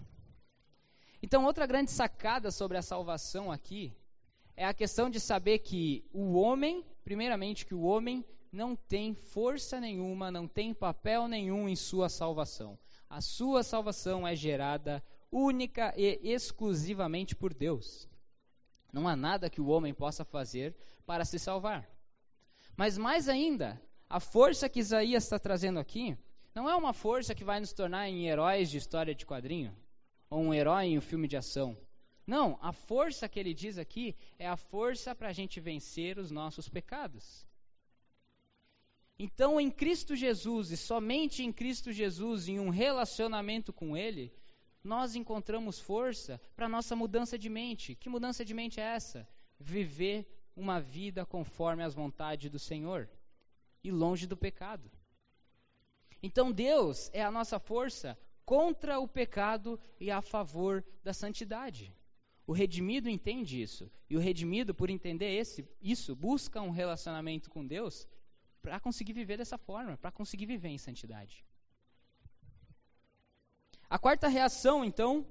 Então, 1.22 1.44
outra 1.44 1.66
grande 1.66 1.90
sacada 1.90 2.50
sobre 2.50 2.78
a 2.78 2.82
salvação 2.82 3.52
aqui 3.52 3.94
é 4.56 4.64
a 4.64 4.72
questão 4.72 5.10
de 5.10 5.20
saber 5.20 5.58
que 5.58 6.02
o 6.10 6.32
homem, 6.32 6.82
primeiramente, 7.04 7.66
que 7.66 7.74
o 7.74 7.82
homem 7.82 8.24
não 8.50 8.74
tem 8.74 9.12
força 9.12 9.78
nenhuma, 9.78 10.30
não 10.30 10.48
tem 10.48 10.72
papel 10.72 11.28
nenhum 11.28 11.68
em 11.68 11.76
sua 11.76 12.08
salvação. 12.08 12.78
A 13.10 13.20
sua 13.20 13.62
salvação 13.62 14.26
é 14.26 14.34
gerada 14.34 15.04
única 15.30 15.92
e 15.94 16.20
exclusivamente 16.22 17.36
por 17.36 17.52
Deus. 17.52 18.08
Não 18.90 19.06
há 19.06 19.14
nada 19.14 19.50
que 19.50 19.60
o 19.60 19.66
homem 19.66 19.92
possa 19.92 20.24
fazer 20.24 20.74
para 21.04 21.26
se 21.26 21.38
salvar. 21.38 21.86
Mas 22.74 22.96
mais 22.96 23.28
ainda, 23.28 23.78
a 24.08 24.20
força 24.20 24.70
que 24.70 24.80
Isaías 24.80 25.24
está 25.24 25.38
trazendo 25.38 25.78
aqui 25.78 26.16
não 26.58 26.68
é 26.68 26.74
uma 26.74 26.92
força 26.92 27.36
que 27.36 27.44
vai 27.44 27.60
nos 27.60 27.72
tornar 27.72 28.08
em 28.08 28.26
heróis 28.26 28.68
de 28.68 28.78
história 28.78 29.14
de 29.14 29.24
quadrinho, 29.24 29.72
ou 30.28 30.40
um 30.40 30.52
herói 30.52 30.86
em 30.86 30.98
um 30.98 31.00
filme 31.00 31.28
de 31.28 31.36
ação. 31.36 31.78
Não, 32.26 32.58
a 32.60 32.72
força 32.72 33.28
que 33.28 33.38
ele 33.38 33.54
diz 33.54 33.78
aqui 33.78 34.16
é 34.36 34.48
a 34.48 34.56
força 34.56 35.14
para 35.14 35.28
a 35.28 35.32
gente 35.32 35.60
vencer 35.60 36.18
os 36.18 36.32
nossos 36.32 36.68
pecados. 36.68 37.46
Então, 39.16 39.60
em 39.60 39.70
Cristo 39.70 40.16
Jesus, 40.16 40.72
e 40.72 40.76
somente 40.76 41.44
em 41.44 41.52
Cristo 41.52 41.92
Jesus, 41.92 42.48
em 42.48 42.58
um 42.58 42.70
relacionamento 42.70 43.72
com 43.72 43.96
Ele, 43.96 44.34
nós 44.82 45.14
encontramos 45.14 45.78
força 45.78 46.40
para 46.56 46.68
nossa 46.68 46.96
mudança 46.96 47.38
de 47.38 47.48
mente. 47.48 47.94
Que 47.94 48.08
mudança 48.08 48.44
de 48.44 48.52
mente 48.52 48.80
é 48.80 48.94
essa? 48.96 49.28
Viver 49.60 50.26
uma 50.56 50.80
vida 50.80 51.24
conforme 51.24 51.84
as 51.84 51.94
vontades 51.94 52.50
do 52.50 52.58
Senhor 52.58 53.08
e 53.84 53.92
longe 53.92 54.26
do 54.26 54.36
pecado. 54.36 54.90
Então 56.22 56.50
Deus 56.50 57.10
é 57.12 57.22
a 57.22 57.30
nossa 57.30 57.58
força 57.58 58.18
contra 58.44 58.98
o 58.98 59.06
pecado 59.06 59.78
e 60.00 60.10
a 60.10 60.20
favor 60.20 60.84
da 61.04 61.12
santidade. 61.12 61.94
O 62.46 62.52
redimido 62.52 63.08
entende 63.08 63.60
isso. 63.60 63.90
E 64.08 64.16
o 64.16 64.20
redimido, 64.20 64.74
por 64.74 64.88
entender 64.88 65.30
esse, 65.34 65.68
isso, 65.82 66.16
busca 66.16 66.62
um 66.62 66.70
relacionamento 66.70 67.50
com 67.50 67.66
Deus 67.66 68.08
para 68.62 68.80
conseguir 68.80 69.12
viver 69.12 69.36
dessa 69.36 69.58
forma, 69.58 69.98
para 69.98 70.10
conseguir 70.10 70.46
viver 70.46 70.68
em 70.68 70.78
santidade. 70.78 71.44
A 73.90 73.98
quarta 73.98 74.28
reação, 74.28 74.84
então, 74.84 75.26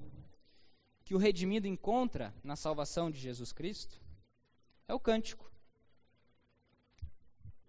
que 1.04 1.16
o 1.16 1.18
redimido 1.18 1.68
encontra 1.68 2.34
na 2.44 2.56
salvação 2.56 3.10
de 3.10 3.20
Jesus 3.20 3.52
Cristo 3.52 4.00
é 4.88 4.94
o 4.94 5.00
cântico. 5.00 5.52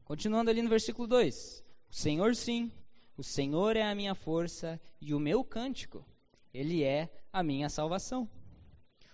Continuando 0.04 0.50
ali 0.50 0.62
no 0.62 0.68
versículo 0.68 1.06
2: 1.06 1.64
O 1.90 1.94
Senhor 1.94 2.34
sim 2.34 2.72
o 3.18 3.22
Senhor 3.24 3.76
é 3.76 3.82
a 3.82 3.96
minha 3.96 4.14
força 4.14 4.80
e 5.00 5.12
o 5.12 5.18
meu 5.18 5.42
cântico, 5.42 6.06
ele 6.54 6.84
é 6.84 7.10
a 7.32 7.42
minha 7.42 7.68
salvação. 7.68 8.30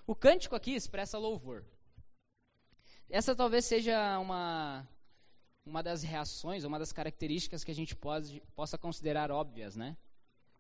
O 0.07 0.15
cântico 0.15 0.55
aqui 0.55 0.75
expressa 0.75 1.17
louvor. 1.17 1.65
Essa 3.09 3.35
talvez 3.35 3.65
seja 3.65 4.19
uma, 4.19 4.87
uma 5.65 5.83
das 5.83 6.03
reações, 6.03 6.65
uma 6.65 6.79
das 6.79 6.93
características 6.93 7.65
que 7.65 7.71
a 7.71 7.75
gente 7.75 7.97
pode, 7.97 8.43
possa 8.55 8.77
considerar 8.77 9.31
óbvias, 9.31 9.75
né? 9.75 9.97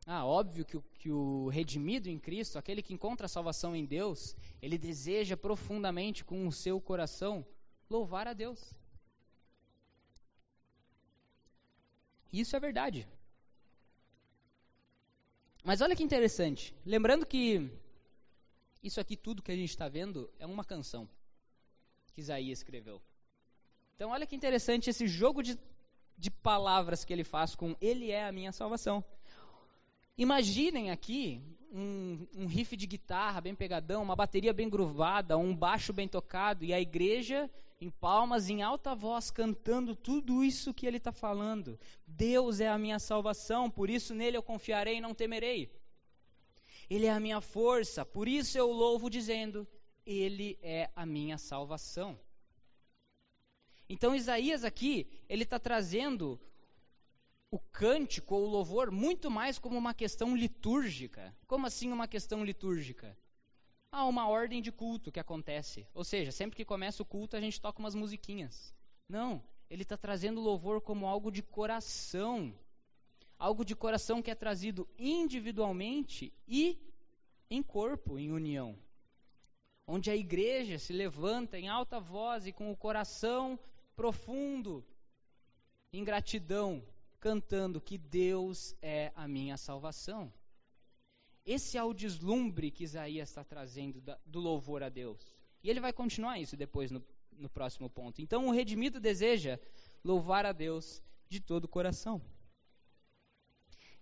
Ah, 0.06 0.24
óbvio 0.24 0.64
que 0.64 0.78
o, 0.78 0.82
que 0.98 1.10
o 1.10 1.48
redimido 1.48 2.08
em 2.08 2.18
Cristo, 2.18 2.58
aquele 2.58 2.82
que 2.82 2.94
encontra 2.94 3.26
a 3.26 3.28
salvação 3.28 3.76
em 3.76 3.84
Deus, 3.84 4.34
ele 4.62 4.78
deseja 4.78 5.36
profundamente 5.36 6.24
com 6.24 6.46
o 6.46 6.52
seu 6.52 6.80
coração 6.80 7.46
louvar 7.90 8.26
a 8.26 8.32
Deus. 8.32 8.72
Isso 12.32 12.56
é 12.56 12.60
verdade. 12.60 13.06
Mas 15.64 15.80
olha 15.80 15.96
que 15.96 16.02
interessante. 16.02 16.74
Lembrando 16.84 17.24
que 17.24 17.70
isso 18.82 19.00
aqui, 19.00 19.16
tudo 19.16 19.42
que 19.42 19.50
a 19.50 19.56
gente 19.56 19.70
está 19.70 19.88
vendo, 19.88 20.30
é 20.38 20.44
uma 20.44 20.62
canção 20.62 21.08
que 22.12 22.20
Isaías 22.20 22.58
escreveu. 22.58 23.00
Então, 23.96 24.10
olha 24.10 24.26
que 24.26 24.36
interessante 24.36 24.90
esse 24.90 25.08
jogo 25.08 25.42
de, 25.42 25.58
de 26.18 26.30
palavras 26.30 27.02
que 27.02 27.12
ele 27.14 27.24
faz 27.24 27.54
com 27.54 27.74
Ele 27.80 28.10
é 28.10 28.26
a 28.26 28.32
minha 28.32 28.52
salvação. 28.52 29.02
Imaginem 30.18 30.90
aqui 30.90 31.40
um, 31.74 32.26
um 32.36 32.46
riff 32.46 32.76
de 32.76 32.86
guitarra 32.86 33.40
bem 33.40 33.54
pegadão, 33.54 34.00
uma 34.00 34.14
bateria 34.14 34.52
bem 34.52 34.70
gruvada, 34.70 35.36
um 35.36 35.54
baixo 35.54 35.92
bem 35.92 36.06
tocado 36.06 36.64
e 36.64 36.72
a 36.72 36.80
igreja 36.80 37.50
em 37.80 37.90
palmas, 37.90 38.48
em 38.48 38.62
alta 38.62 38.94
voz, 38.94 39.28
cantando 39.28 39.96
tudo 39.96 40.44
isso 40.44 40.72
que 40.72 40.86
ele 40.86 40.98
está 40.98 41.10
falando. 41.10 41.78
Deus 42.06 42.60
é 42.60 42.68
a 42.68 42.78
minha 42.78 43.00
salvação, 43.00 43.68
por 43.68 43.90
isso 43.90 44.14
nele 44.14 44.36
eu 44.36 44.42
confiarei 44.42 44.98
e 44.98 45.00
não 45.00 45.12
temerei. 45.12 45.68
Ele 46.88 47.06
é 47.06 47.10
a 47.10 47.18
minha 47.18 47.40
força, 47.40 48.04
por 48.04 48.28
isso 48.28 48.56
eu 48.56 48.70
louvo 48.70 49.10
dizendo: 49.10 49.66
Ele 50.06 50.56
é 50.62 50.88
a 50.94 51.04
minha 51.04 51.36
salvação. 51.36 52.16
Então 53.88 54.14
Isaías 54.14 54.64
aqui, 54.64 55.06
ele 55.28 55.42
está 55.42 55.58
trazendo 55.58 56.40
o 57.54 57.58
cântico 57.72 58.34
ou 58.34 58.44
o 58.44 58.50
louvor 58.50 58.90
muito 58.90 59.30
mais 59.30 59.58
como 59.58 59.78
uma 59.78 59.94
questão 59.94 60.36
litúrgica. 60.36 61.34
Como 61.46 61.66
assim 61.66 61.92
uma 61.92 62.08
questão 62.08 62.44
litúrgica? 62.44 63.16
há 63.94 64.04
uma 64.06 64.28
ordem 64.28 64.60
de 64.60 64.72
culto 64.72 65.12
que 65.12 65.20
acontece. 65.20 65.86
Ou 65.94 66.02
seja, 66.02 66.32
sempre 66.32 66.56
que 66.56 66.64
começa 66.64 67.00
o 67.00 67.06
culto, 67.06 67.36
a 67.36 67.40
gente 67.40 67.60
toca 67.60 67.78
umas 67.78 67.94
musiquinhas. 67.94 68.74
Não, 69.08 69.40
ele 69.70 69.82
está 69.82 69.96
trazendo 69.96 70.40
louvor 70.40 70.80
como 70.80 71.06
algo 71.06 71.30
de 71.30 71.42
coração. 71.42 72.52
Algo 73.38 73.64
de 73.64 73.76
coração 73.76 74.20
que 74.20 74.32
é 74.32 74.34
trazido 74.34 74.88
individualmente 74.98 76.32
e 76.48 76.76
em 77.48 77.62
corpo, 77.62 78.18
em 78.18 78.32
união. 78.32 78.76
Onde 79.86 80.10
a 80.10 80.16
igreja 80.16 80.76
se 80.76 80.92
levanta 80.92 81.56
em 81.56 81.68
alta 81.68 82.00
voz 82.00 82.48
e 82.48 82.52
com 82.52 82.72
o 82.72 82.76
coração 82.76 83.56
profundo, 83.94 84.84
em 85.92 86.02
gratidão, 86.02 86.82
cantando 87.24 87.80
que 87.80 87.96
Deus 87.96 88.76
é 88.82 89.10
a 89.16 89.26
minha 89.26 89.56
salvação. 89.56 90.30
Esse 91.46 91.78
é 91.78 91.82
o 91.82 91.94
deslumbre 91.94 92.70
que 92.70 92.84
Isaías 92.84 93.30
está 93.30 93.42
trazendo 93.42 93.98
da, 94.02 94.18
do 94.26 94.40
louvor 94.40 94.82
a 94.82 94.90
Deus. 94.90 95.34
E 95.62 95.70
ele 95.70 95.80
vai 95.80 95.90
continuar 95.90 96.38
isso 96.38 96.54
depois 96.54 96.90
no, 96.90 97.02
no 97.32 97.48
próximo 97.48 97.88
ponto. 97.88 98.20
Então, 98.20 98.46
o 98.46 98.50
redimido 98.50 99.00
deseja 99.00 99.58
louvar 100.04 100.44
a 100.44 100.52
Deus 100.52 101.02
de 101.26 101.40
todo 101.40 101.64
o 101.64 101.68
coração. 101.68 102.20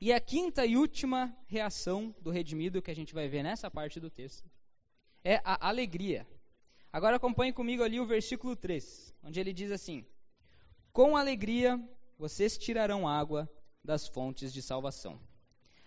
E 0.00 0.12
a 0.12 0.19
quinta 0.19 0.67
e 0.67 0.76
última 0.76 1.33
reação 1.47 2.12
do 2.21 2.31
redimido 2.33 2.83
que 2.83 2.91
a 2.91 2.97
gente 2.97 3.14
vai 3.14 3.29
ver 3.29 3.45
nessa 3.45 3.71
parte 3.71 4.00
do 4.00 4.11
texto 4.11 4.50
é 5.23 5.41
a 5.45 5.69
alegria. 5.69 6.26
Agora 6.93 7.19
acompanhe 7.19 7.52
comigo 7.52 7.85
ali 7.85 8.00
o 8.00 8.07
versículo 8.07 8.57
3, 8.57 9.14
onde 9.23 9.38
ele 9.38 9.52
diz 9.52 9.71
assim: 9.71 10.05
Com 10.93 11.17
alegria 11.17 11.81
vocês 12.23 12.57
tirarão 12.57 13.09
água 13.09 13.50
das 13.83 14.07
fontes 14.07 14.52
de 14.52 14.62
salvação. 14.62 15.19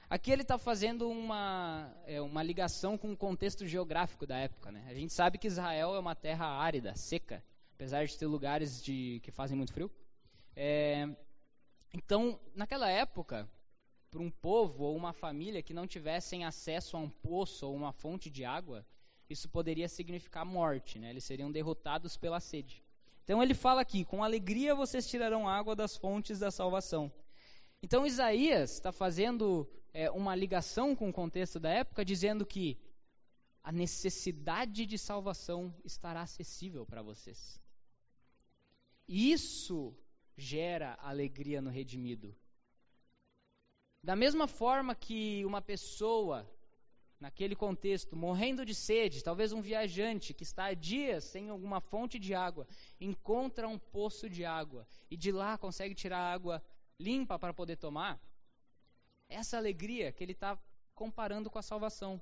Aqui 0.09 0.29
ele 0.29 0.41
está 0.41 0.57
fazendo 0.57 1.09
uma, 1.09 1.89
é, 2.05 2.19
uma 2.19 2.43
ligação 2.43 2.97
com 2.97 3.13
o 3.13 3.15
contexto 3.15 3.65
geográfico 3.65 4.27
da 4.27 4.37
época. 4.37 4.69
Né? 4.69 4.85
A 4.89 4.93
gente 4.93 5.13
sabe 5.13 5.37
que 5.37 5.47
Israel 5.47 5.95
é 5.95 5.99
uma 5.99 6.13
terra 6.13 6.45
árida, 6.45 6.93
seca, 6.93 7.41
apesar 7.75 8.05
de 8.05 8.17
ter 8.17 8.25
lugares 8.25 8.83
de, 8.83 9.21
que 9.23 9.31
fazem 9.31 9.55
muito 9.55 9.71
frio. 9.71 9.89
É, 10.57 11.07
então, 11.93 12.37
naquela 12.53 12.89
época, 12.89 13.49
para 14.11 14.19
um 14.21 14.29
povo 14.29 14.83
ou 14.83 14.93
uma 14.97 15.13
família 15.13 15.63
que 15.63 15.73
não 15.73 15.87
tivessem 15.87 16.43
acesso 16.43 16.97
a 16.97 16.99
um 16.99 17.09
poço 17.09 17.65
ou 17.65 17.73
uma 17.73 17.93
fonte 17.93 18.29
de 18.29 18.43
água, 18.43 18.85
isso 19.29 19.47
poderia 19.47 19.87
significar 19.87 20.43
morte, 20.43 20.99
né? 20.99 21.11
eles 21.11 21.23
seriam 21.23 21.49
derrotados 21.49 22.17
pela 22.17 22.41
sede. 22.41 22.84
Então 23.25 23.41
ele 23.41 23.55
fala 23.55 23.81
aqui: 23.81 24.05
com 24.05 24.23
alegria 24.23 24.75
vocês 24.75 25.09
tirarão 25.09 25.49
água 25.49 25.75
das 25.75 25.97
fontes 25.97 26.37
da 26.39 26.51
salvação. 26.51 27.11
Então 27.81 28.05
Isaías 28.05 28.73
está 28.73 28.91
fazendo 28.91 29.67
é, 29.91 30.09
uma 30.11 30.35
ligação 30.35 30.95
com 30.95 31.09
o 31.09 31.13
contexto 31.13 31.59
da 31.59 31.69
época, 31.69 32.05
dizendo 32.05 32.45
que 32.45 32.79
a 33.63 33.71
necessidade 33.71 34.85
de 34.85 34.97
salvação 34.97 35.75
estará 35.83 36.21
acessível 36.21 36.85
para 36.85 37.01
vocês. 37.01 37.59
Isso 39.07 39.97
gera 40.37 40.95
alegria 41.01 41.61
no 41.63 41.71
redimido. 41.71 42.35
Da 44.03 44.15
mesma 44.15 44.47
forma 44.47 44.93
que 44.93 45.43
uma 45.45 45.63
pessoa 45.63 46.47
naquele 47.25 47.55
contexto, 47.55 48.15
morrendo 48.15 48.63
de 48.63 48.75
sede, 48.75 49.23
talvez 49.23 49.51
um 49.51 49.59
viajante 49.59 50.31
que 50.31 50.43
está 50.43 50.65
há 50.65 50.75
dias 50.75 51.23
sem 51.23 51.49
alguma 51.49 51.81
fonte 51.81 52.19
de 52.19 52.35
água, 52.35 52.67
encontra 53.01 53.67
um 53.67 53.79
poço 53.79 54.29
de 54.29 54.45
água 54.45 54.87
e 55.09 55.17
de 55.17 55.31
lá 55.31 55.57
consegue 55.57 55.95
tirar 55.95 56.19
água 56.19 56.61
limpa 56.99 57.39
para 57.39 57.51
poder 57.51 57.77
tomar, 57.77 58.21
essa 59.27 59.57
alegria 59.57 60.11
que 60.11 60.23
ele 60.23 60.33
está 60.33 60.55
comparando 60.93 61.49
com 61.49 61.57
a 61.57 61.63
salvação. 61.63 62.21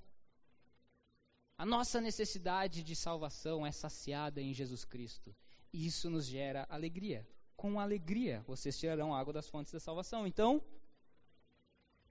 A 1.57 1.65
nossa 1.65 2.00
necessidade 2.00 2.81
de 2.81 2.95
salvação 2.95 3.67
é 3.67 3.74
saciada 3.74 4.41
em 4.41 4.53
Jesus 4.53 4.86
Cristo. 4.86 5.36
E 5.74 5.86
isso 5.86 6.10
nos 6.10 6.25
gera 6.25 6.65
alegria. 6.69 7.27
Com 7.57 7.77
alegria 7.77 8.41
vocês 8.48 8.79
tirarão 8.79 9.13
água 9.13 9.33
das 9.33 9.50
fontes 9.50 9.74
da 9.74 9.81
salvação. 9.81 10.25
Então, 10.25 10.63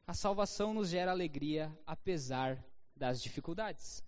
a 0.07 0.13
salvação 0.13 0.75
nos 0.75 0.91
gera 0.91 1.11
alegria 1.11 1.75
apesar 1.87 2.63
das 3.03 3.21
dificuldades. 3.21 4.01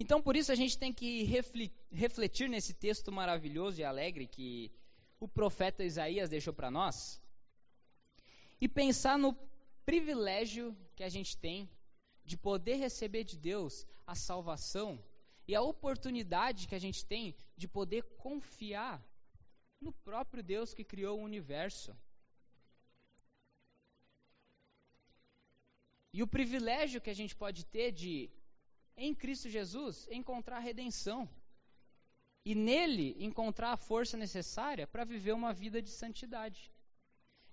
Então, 0.00 0.20
por 0.20 0.34
isso, 0.34 0.50
a 0.50 0.56
gente 0.56 0.76
tem 0.76 0.92
que 0.92 1.22
refletir 1.92 2.48
nesse 2.48 2.74
texto 2.74 3.12
maravilhoso 3.12 3.80
e 3.80 3.84
alegre 3.84 4.26
que 4.26 4.72
o 5.20 5.28
profeta 5.28 5.84
Isaías 5.84 6.28
deixou 6.28 6.52
para 6.52 6.72
nós 6.72 7.22
e 8.60 8.68
pensar 8.68 9.16
no 9.16 9.32
privilégio 9.86 10.76
que 10.96 11.04
a 11.04 11.08
gente 11.08 11.36
tem 11.36 11.70
de 12.24 12.36
poder 12.36 12.74
receber 12.74 13.22
de 13.22 13.36
Deus 13.36 13.86
a 14.04 14.16
salvação 14.16 15.00
e 15.46 15.54
a 15.54 15.62
oportunidade 15.62 16.66
que 16.66 16.74
a 16.74 16.80
gente 16.80 17.06
tem 17.06 17.32
de 17.56 17.68
poder 17.68 18.02
confiar 18.16 19.00
no 19.80 19.92
próprio 19.92 20.42
Deus 20.42 20.74
que 20.74 20.82
criou 20.82 21.20
o 21.20 21.24
universo. 21.24 21.96
E 26.18 26.22
o 26.22 26.26
privilégio 26.26 27.00
que 27.00 27.10
a 27.10 27.14
gente 27.14 27.34
pode 27.42 27.64
ter 27.64 27.92
de, 27.92 28.28
em 28.96 29.14
Cristo 29.14 29.48
Jesus, 29.48 30.08
encontrar 30.10 30.58
redenção. 30.58 31.28
E 32.44 32.56
nele 32.56 33.14
encontrar 33.20 33.70
a 33.70 33.76
força 33.76 34.16
necessária 34.16 34.84
para 34.84 35.04
viver 35.04 35.30
uma 35.30 35.52
vida 35.52 35.80
de 35.80 35.90
santidade. 35.90 36.72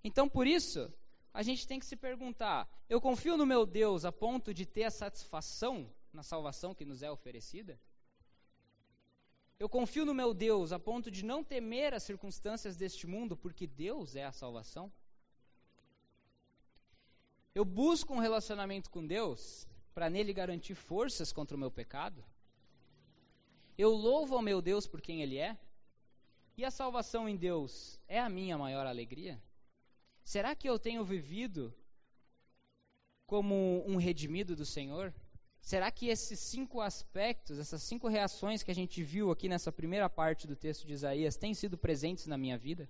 Então, 0.04 0.28
por 0.28 0.48
isso, 0.48 0.92
a 1.32 1.44
gente 1.44 1.68
tem 1.68 1.80
que 1.80 1.86
se 1.86 1.96
perguntar: 1.96 2.68
eu 2.90 3.00
confio 3.00 3.38
no 3.38 3.46
meu 3.46 3.68
Deus 3.68 4.04
a 4.04 4.12
ponto 4.12 4.52
de 4.52 4.66
ter 4.66 4.86
a 4.86 4.90
satisfação 4.90 5.88
na 6.12 6.24
salvação 6.24 6.74
que 6.74 6.86
nos 6.86 7.04
é 7.04 7.12
oferecida? 7.12 7.80
Eu 9.60 9.70
confio 9.70 10.06
no 10.06 10.14
meu 10.22 10.34
Deus 10.34 10.72
a 10.72 10.80
ponto 10.80 11.12
de 11.12 11.24
não 11.24 11.44
temer 11.44 11.94
as 11.94 12.02
circunstâncias 12.02 12.76
deste 12.76 13.06
mundo, 13.06 13.38
porque 13.38 13.68
Deus 13.68 14.16
é 14.16 14.26
a 14.26 14.32
salvação? 14.32 14.92
Eu 17.56 17.64
busco 17.64 18.14
um 18.14 18.20
relacionamento 18.20 18.90
com 18.90 19.08
Deus 19.08 19.66
para 19.94 20.10
nele 20.10 20.34
garantir 20.34 20.76
forças 20.76 21.32
contra 21.32 21.56
o 21.56 21.60
meu 21.60 21.72
pecado? 21.72 22.22
Eu 23.78 23.92
louvo 23.92 24.36
ao 24.36 24.42
meu 24.42 24.62
Deus 24.62 24.86
por 24.86 25.00
quem 25.00 25.22
Ele 25.22 25.38
é? 25.38 25.58
E 26.58 26.66
a 26.66 26.70
salvação 26.70 27.30
em 27.30 27.38
Deus 27.38 27.98
é 28.10 28.20
a 28.20 28.28
minha 28.28 28.58
maior 28.58 28.86
alegria? 28.86 29.42
Será 30.22 30.54
que 30.54 30.68
eu 30.68 30.78
tenho 30.78 31.06
vivido 31.06 31.74
como 33.26 33.86
um 33.88 33.96
redimido 33.96 34.54
do 34.54 34.66
Senhor? 34.66 35.14
Será 35.62 35.90
que 35.90 36.10
esses 36.10 36.38
cinco 36.40 36.82
aspectos, 36.82 37.58
essas 37.58 37.82
cinco 37.82 38.10
reações 38.10 38.64
que 38.64 38.72
a 38.72 38.76
gente 38.76 39.02
viu 39.02 39.32
aqui 39.32 39.48
nessa 39.48 39.72
primeira 39.72 40.10
parte 40.10 40.46
do 40.46 40.58
texto 40.58 40.86
de 40.86 40.92
Isaías, 40.92 41.38
têm 41.38 41.54
sido 41.54 41.78
presentes 41.78 42.28
na 42.28 42.38
minha 42.38 42.58
vida? 42.58 42.90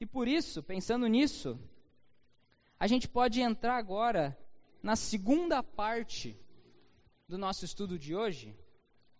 E 0.00 0.06
por 0.06 0.28
isso, 0.28 0.62
pensando 0.62 1.08
nisso, 1.08 1.58
a 2.78 2.86
gente 2.86 3.08
pode 3.08 3.40
entrar 3.40 3.76
agora 3.76 4.38
na 4.82 4.94
segunda 4.94 5.62
parte 5.62 6.38
do 7.26 7.36
nosso 7.36 7.64
estudo 7.64 7.98
de 7.98 8.14
hoje, 8.14 8.56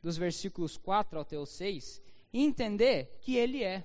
dos 0.03 0.17
versículos 0.17 0.77
4 0.77 1.21
até 1.21 1.39
o 1.39 1.45
6, 1.45 2.01
e 2.33 2.43
entender 2.43 3.19
que 3.21 3.37
ele 3.37 3.65
é. 3.65 3.85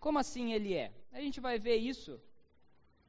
Como 0.00 0.18
assim 0.18 0.52
ele 0.52 0.74
é? 0.74 0.92
A 1.12 1.20
gente 1.20 1.40
vai 1.40 1.58
ver 1.58 1.76
isso 1.76 2.20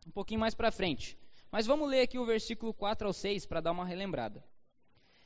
um 0.05 0.11
pouquinho 0.11 0.39
mais 0.39 0.53
para 0.53 0.71
frente. 0.71 1.17
Mas 1.51 1.65
vamos 1.65 1.89
ler 1.89 2.01
aqui 2.01 2.17
o 2.19 2.25
versículo 2.25 2.73
4 2.73 3.07
ao 3.07 3.13
6 3.13 3.45
para 3.45 3.61
dar 3.61 3.71
uma 3.71 3.85
relembrada. 3.85 4.43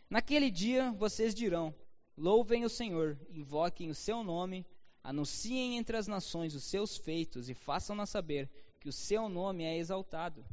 Naquele 0.10 0.50
dia 0.50 0.92
vocês 0.94 1.36
dirão: 1.36 1.76
Louvem 2.18 2.64
o 2.64 2.70
Senhor, 2.70 3.20
invoquem 3.30 3.90
o 3.90 3.96
seu 3.96 4.24
nome, 4.24 4.66
anunciem 5.04 5.78
entre 5.78 5.98
as 5.98 6.08
nações 6.08 6.56
os 6.56 6.64
seus 6.64 6.96
feitos 6.98 7.50
e 7.50 7.54
façam-na 7.54 8.06
saber 8.06 8.50
que 8.84 8.90
o 8.90 8.92
seu 8.92 9.30
nome 9.30 9.64
é 9.64 9.78
exaltado. 9.78 10.46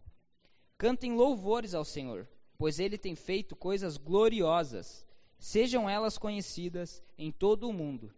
Cantem 0.78 1.16
louvores 1.16 1.74
ao 1.74 1.84
Senhor, 1.84 2.28
pois 2.56 2.78
ele 2.78 2.96
tem 2.96 3.16
feito 3.16 3.56
coisas 3.56 3.96
gloriosas. 3.96 5.04
Sejam 5.36 5.90
elas 5.90 6.16
conhecidas 6.16 7.02
em 7.18 7.32
todo 7.32 7.68
o 7.68 7.72
mundo. 7.72 8.14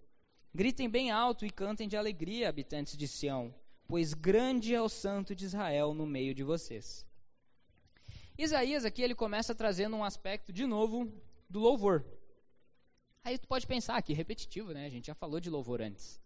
Gritem 0.55 0.87
bem 0.87 1.11
alto 1.11 1.47
e 1.47 1.51
cantem 1.51 1.89
de 1.89 1.97
alegria, 1.97 2.51
habitantes 2.51 2.95
de 2.95 3.09
Sião, 3.09 3.55
pois 3.89 4.13
grande 4.13 4.75
é 4.75 4.83
o 4.83 4.89
santo 4.89 5.35
de 5.35 5.47
Israel 5.47 5.95
no 5.95 6.05
meio 6.05 6.35
de 6.35 6.45
vocês. 6.45 7.07
Isaías 8.37 8.85
aqui 8.85 9.01
ele 9.01 9.15
começa 9.15 9.55
trazendo 9.55 9.97
um 9.97 10.05
aspecto 10.05 10.53
de 10.53 10.67
novo 10.67 11.11
do 11.49 11.59
louvor. 11.59 12.05
Aí 13.25 13.39
tu 13.39 13.49
pode 13.49 13.67
pensar 13.67 14.03
que 14.03 14.13
repetitivo, 14.13 14.75
né? 14.75 14.85
A 14.85 14.91
gente 14.91 15.07
já 15.07 15.15
falou 15.15 15.41
de 15.41 15.49
louvor 15.49 15.81
antes. 15.81 16.21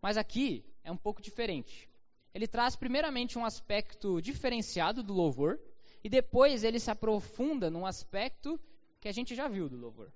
Mas 0.00 0.16
aqui 0.16 0.64
é 0.84 0.92
um 0.92 0.96
pouco 0.96 1.20
diferente 1.20 1.88
ele 2.36 2.46
traz 2.46 2.76
primeiramente 2.76 3.38
um 3.38 3.46
aspecto 3.46 4.20
diferenciado 4.20 5.02
do 5.02 5.14
louvor 5.14 5.58
e 6.04 6.08
depois 6.10 6.64
ele 6.64 6.78
se 6.78 6.90
aprofunda 6.90 7.70
num 7.70 7.86
aspecto 7.86 8.60
que 9.00 9.08
a 9.08 9.12
gente 9.12 9.34
já 9.34 9.48
viu 9.48 9.70
do 9.70 9.76
louvor. 9.78 10.12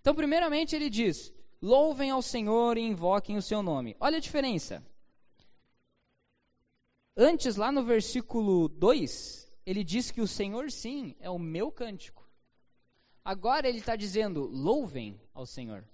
Então, 0.00 0.14
primeiramente 0.14 0.74
ele 0.74 0.88
diz: 0.88 1.34
Louvem 1.60 2.10
ao 2.10 2.22
Senhor 2.22 2.78
e 2.78 2.80
invoquem 2.80 3.36
o 3.36 3.42
seu 3.42 3.62
nome. 3.62 3.94
Olha 4.00 4.16
a 4.16 4.20
diferença. 4.20 4.82
Antes, 7.14 7.56
lá 7.56 7.70
no 7.70 7.84
versículo 7.84 8.66
2, 8.66 9.52
ele 9.66 9.84
diz 9.84 10.10
que 10.10 10.22
o 10.22 10.26
Senhor, 10.26 10.70
sim, 10.70 11.14
é 11.20 11.28
o 11.28 11.38
meu 11.38 11.70
cântico. 11.70 12.26
Agora 13.22 13.68
ele 13.68 13.80
está 13.80 13.96
dizendo: 13.96 14.46
louvem 14.46 15.20
ao 15.34 15.44
Senhor. 15.44 15.86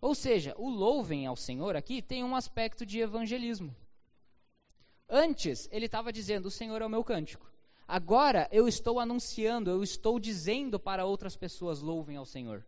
Ou 0.00 0.14
seja, 0.14 0.54
o 0.58 0.68
louvem 0.68 1.26
ao 1.26 1.36
Senhor 1.36 1.74
aqui 1.76 2.02
tem 2.02 2.22
um 2.22 2.36
aspecto 2.36 2.84
de 2.84 3.00
evangelismo. 3.00 3.74
Antes, 5.08 5.68
ele 5.72 5.86
estava 5.86 6.12
dizendo: 6.12 6.46
O 6.46 6.50
Senhor 6.50 6.82
é 6.82 6.86
o 6.86 6.90
meu 6.90 7.02
cântico. 7.04 7.50
Agora, 7.88 8.48
eu 8.50 8.66
estou 8.66 8.98
anunciando, 8.98 9.70
eu 9.70 9.82
estou 9.82 10.18
dizendo 10.18 10.78
para 10.78 11.06
outras 11.06 11.36
pessoas: 11.36 11.80
louvem 11.80 12.16
ao 12.16 12.26
Senhor. 12.26 12.64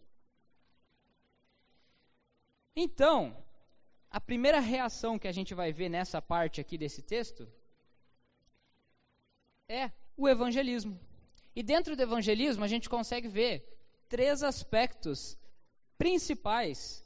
Então, 2.74 3.36
a 4.10 4.20
primeira 4.20 4.60
reação 4.60 5.18
que 5.18 5.28
a 5.28 5.32
gente 5.32 5.52
vai 5.54 5.72
ver 5.72 5.88
nessa 5.88 6.22
parte 6.22 6.60
aqui 6.60 6.78
desse 6.78 7.02
texto 7.02 7.50
é 9.68 9.90
o 10.16 10.28
evangelismo. 10.28 10.98
E 11.54 11.62
dentro 11.62 11.96
do 11.96 12.02
evangelismo, 12.02 12.64
a 12.64 12.68
gente 12.68 12.88
consegue 12.88 13.28
ver 13.28 13.66
três 14.08 14.42
aspectos 14.42 15.36
principais 15.98 17.04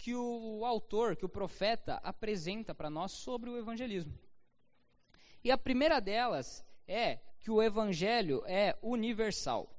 que 0.00 0.14
o 0.14 0.64
autor, 0.64 1.14
que 1.14 1.26
o 1.26 1.28
profeta 1.28 2.00
apresenta 2.02 2.74
para 2.74 2.88
nós 2.88 3.12
sobre 3.12 3.50
o 3.50 3.58
evangelismo. 3.58 4.18
E 5.44 5.50
a 5.50 5.58
primeira 5.58 6.00
delas 6.00 6.64
é 6.88 7.18
que 7.38 7.50
o 7.50 7.62
evangelho 7.62 8.42
é 8.46 8.78
universal. 8.82 9.70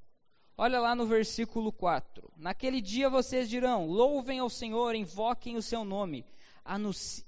Olha 0.56 0.80
lá 0.80 0.94
no 0.94 1.08
versículo 1.08 1.72
4. 1.72 2.32
Naquele 2.38 2.82
dia 2.82 3.10
vocês 3.10 3.50
dirão: 3.50 3.88
Louvem 3.88 4.38
ao 4.38 4.50
Senhor, 4.50 4.94
invoquem 4.94 5.58
o 5.58 5.62
seu 5.62 5.84
nome, 5.84 6.24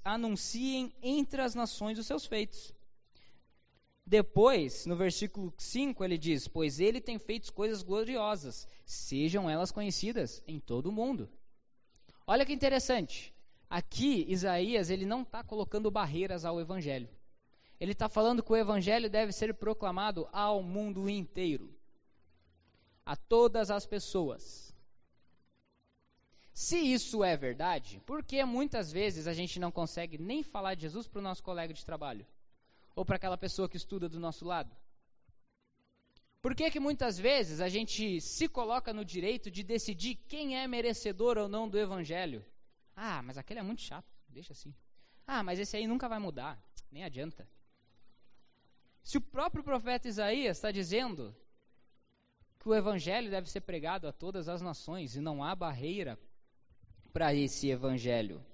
anunciem 0.04 0.94
entre 1.02 1.42
as 1.42 1.52
nações 1.52 1.98
os 1.98 2.06
seus 2.06 2.24
feitos. 2.24 2.72
Depois, 4.06 4.86
no 4.86 4.94
versículo 4.94 5.52
5, 5.58 6.04
ele 6.04 6.16
diz: 6.16 6.46
Pois 6.46 6.78
ele 6.78 7.00
tem 7.00 7.18
feito 7.18 7.52
coisas 7.52 7.82
gloriosas, 7.82 8.68
sejam 8.84 9.50
elas 9.50 9.72
conhecidas 9.72 10.40
em 10.46 10.60
todo 10.60 10.86
o 10.86 10.92
mundo. 10.92 11.28
Olha 12.26 12.46
que 12.46 12.52
interessante. 12.52 13.34
Aqui, 13.68 14.24
Isaías, 14.28 14.88
ele 14.88 15.04
não 15.04 15.22
está 15.22 15.42
colocando 15.42 15.90
barreiras 15.90 16.44
ao 16.44 16.60
evangelho. 16.60 17.08
Ele 17.78 17.92
está 17.92 18.08
falando 18.08 18.42
que 18.42 18.52
o 18.52 18.56
evangelho 18.56 19.10
deve 19.10 19.32
ser 19.32 19.52
proclamado 19.54 20.28
ao 20.32 20.62
mundo 20.62 21.08
inteiro, 21.08 21.74
a 23.04 23.16
todas 23.16 23.70
as 23.70 23.84
pessoas. 23.84 24.72
Se 26.52 26.78
isso 26.78 27.24
é 27.24 27.36
verdade, 27.36 28.00
por 28.06 28.22
que 28.22 28.42
muitas 28.44 28.92
vezes 28.92 29.26
a 29.26 29.34
gente 29.34 29.58
não 29.58 29.72
consegue 29.72 30.16
nem 30.16 30.42
falar 30.42 30.76
de 30.76 30.82
Jesus 30.82 31.08
para 31.08 31.18
o 31.18 31.22
nosso 31.22 31.42
colega 31.42 31.74
de 31.74 31.84
trabalho? 31.84 32.24
Ou 32.94 33.04
para 33.04 33.16
aquela 33.16 33.36
pessoa 33.36 33.68
que 33.68 33.76
estuda 33.76 34.08
do 34.08 34.20
nosso 34.20 34.44
lado? 34.44 34.70
Por 36.44 36.54
que, 36.54 36.70
que 36.70 36.78
muitas 36.78 37.18
vezes 37.18 37.58
a 37.62 37.70
gente 37.70 38.20
se 38.20 38.46
coloca 38.46 38.92
no 38.92 39.02
direito 39.02 39.50
de 39.50 39.62
decidir 39.62 40.16
quem 40.28 40.58
é 40.58 40.68
merecedor 40.68 41.38
ou 41.38 41.48
não 41.48 41.66
do 41.66 41.78
evangelho? 41.78 42.44
Ah, 42.94 43.22
mas 43.22 43.38
aquele 43.38 43.60
é 43.60 43.62
muito 43.62 43.80
chato, 43.80 44.06
deixa 44.28 44.52
assim. 44.52 44.74
Ah, 45.26 45.42
mas 45.42 45.58
esse 45.58 45.74
aí 45.74 45.86
nunca 45.86 46.06
vai 46.06 46.18
mudar, 46.18 46.62
nem 46.92 47.02
adianta. 47.02 47.48
Se 49.02 49.16
o 49.16 49.22
próprio 49.22 49.64
profeta 49.64 50.06
Isaías 50.06 50.58
está 50.58 50.70
dizendo 50.70 51.34
que 52.60 52.68
o 52.68 52.74
evangelho 52.74 53.30
deve 53.30 53.48
ser 53.48 53.62
pregado 53.62 54.06
a 54.06 54.12
todas 54.12 54.46
as 54.46 54.60
nações 54.60 55.16
e 55.16 55.22
não 55.22 55.42
há 55.42 55.54
barreira 55.54 56.18
para 57.10 57.34
esse 57.34 57.70
evangelho. 57.70 58.44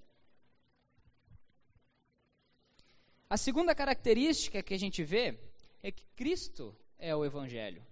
A 3.29 3.37
segunda 3.37 3.75
característica 3.75 4.63
que 4.63 4.75
a 4.75 4.79
gente 4.79 5.03
vê 5.03 5.37
é 5.83 5.91
que 5.91 6.07
Cristo 6.15 6.73
é 7.01 7.15
o 7.15 7.25
evangelho. 7.25 7.85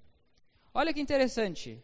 Olha 0.73 0.93
que 0.93 1.01
interessante. 1.01 1.83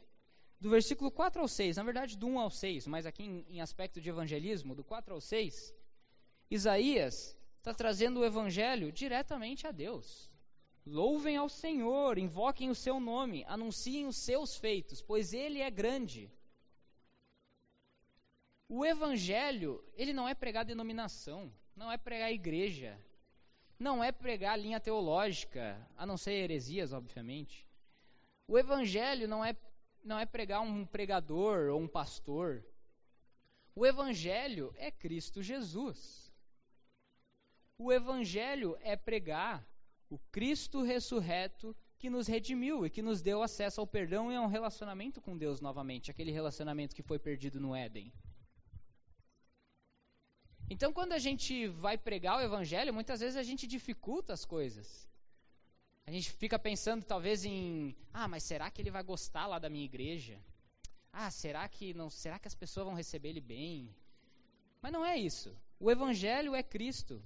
Do 0.61 0.71
versículo 0.71 1.11
4 1.11 1.43
ao 1.43 1.49
6, 1.49 1.77
na 1.77 1.83
verdade 1.83 2.17
do 2.17 2.27
1 2.27 2.39
ao 2.39 2.51
6, 2.51 2.87
mas 2.87 3.05
aqui 3.05 3.23
em, 3.23 3.45
em 3.49 3.61
aspecto 3.61 4.01
de 4.01 4.09
evangelismo, 4.09 4.75
do 4.75 4.85
4 4.85 5.13
ao 5.13 5.21
6, 5.21 5.75
Isaías 6.51 7.37
está 7.59 7.75
trazendo 7.75 8.21
o 8.21 8.25
evangelho 8.25 8.93
diretamente 8.93 9.67
a 9.67 9.73
Deus. 9.73 10.31
Louvem 10.87 11.37
ao 11.37 11.49
Senhor, 11.49 12.19
invoquem 12.19 12.71
o 12.71 12.75
seu 12.75 13.01
nome, 13.01 13.45
anunciem 13.47 14.07
os 14.07 14.17
seus 14.19 14.57
feitos, 14.57 15.03
pois 15.03 15.33
ele 15.33 15.61
é 15.61 15.71
grande. 15.71 16.31
O 18.69 18.85
evangelho, 18.85 19.83
ele 19.95 20.13
não 20.13 20.29
é 20.29 20.35
pregar 20.35 20.65
denominação, 20.65 21.53
não 21.75 21.91
é 21.91 21.97
pregar 21.97 22.33
igreja, 22.33 22.99
não 23.79 24.03
é 24.03 24.13
pregar 24.13 24.59
linha 24.59 24.81
teológica, 24.81 25.77
a 25.97 26.07
não 26.07 26.17
ser 26.17 26.33
heresias, 26.33 26.93
obviamente. 26.93 27.67
O 28.47 28.59
evangelho 28.59 29.27
não 29.27 29.45
é 29.45 29.57
não 30.05 30.19
é 30.19 30.27
pregar 30.27 30.61
um 30.61 30.85
pregador 30.85 31.71
ou 31.71 31.81
um 31.81 31.89
pastor. 31.89 32.63
O 33.75 33.87
evangelho 33.87 34.73
é 34.77 34.91
Cristo 34.91 35.43
Jesus. 35.43 36.31
O 37.79 37.91
evangelho 37.91 38.77
é 38.83 38.97
pregar 38.97 39.67
o 40.11 40.19
Cristo 40.31 40.83
ressurreto 40.83 41.75
que 41.99 42.11
nos 42.11 42.27
redimiu 42.27 42.85
e 42.85 42.91
que 42.91 43.01
nos 43.01 43.23
deu 43.23 43.43
acesso 43.43 43.81
ao 43.81 43.87
perdão 43.87 44.31
e 44.31 44.37
a 44.37 44.43
um 44.43 44.47
relacionamento 44.47 45.21
com 45.23 45.37
Deus 45.37 45.61
novamente, 45.61 46.11
aquele 46.11 46.31
relacionamento 46.31 46.95
que 46.95 47.03
foi 47.03 47.19
perdido 47.19 47.59
no 47.59 47.75
Éden. 47.75 48.13
Então, 50.71 50.93
quando 50.93 51.13
a 51.13 51.19
gente 51.19 51.69
vai 51.69 51.99
pregar 51.99 52.39
o 52.39 52.43
evangelho, 52.43 52.93
muitas 52.93 53.21
vezes 53.21 53.37
a 53.37 53.43
gente 53.43 53.67
dificulta 53.67 54.33
as 54.33 54.45
coisas. 54.45 55.09
A 56.07 56.11
gente 56.11 56.31
fica 56.33 56.59
pensando 56.59 57.05
talvez 57.05 57.45
em, 57.45 57.95
ah, 58.13 58.29
mas 58.29 58.43
será 58.45 58.71
que 58.71 58.81
ele 58.81 58.91
vai 58.91 59.03
gostar 59.03 59.47
lá 59.47 59.59
da 59.59 59.71
minha 59.71 59.85
igreja? 59.85 60.39
Ah, 61.13 61.31
será 61.31 61.69
que 61.69 61.95
não, 61.95 62.11
será 62.11 62.39
que 62.39 62.49
as 62.49 62.55
pessoas 62.55 62.87
vão 62.87 62.95
receber 62.95 63.31
ele 63.31 63.41
bem? 63.41 63.95
Mas 64.83 64.93
não 64.93 65.05
é 65.05 65.17
isso. 65.17 65.57
O 65.79 65.91
evangelho 65.91 66.55
é 66.55 66.63
Cristo. 66.63 67.23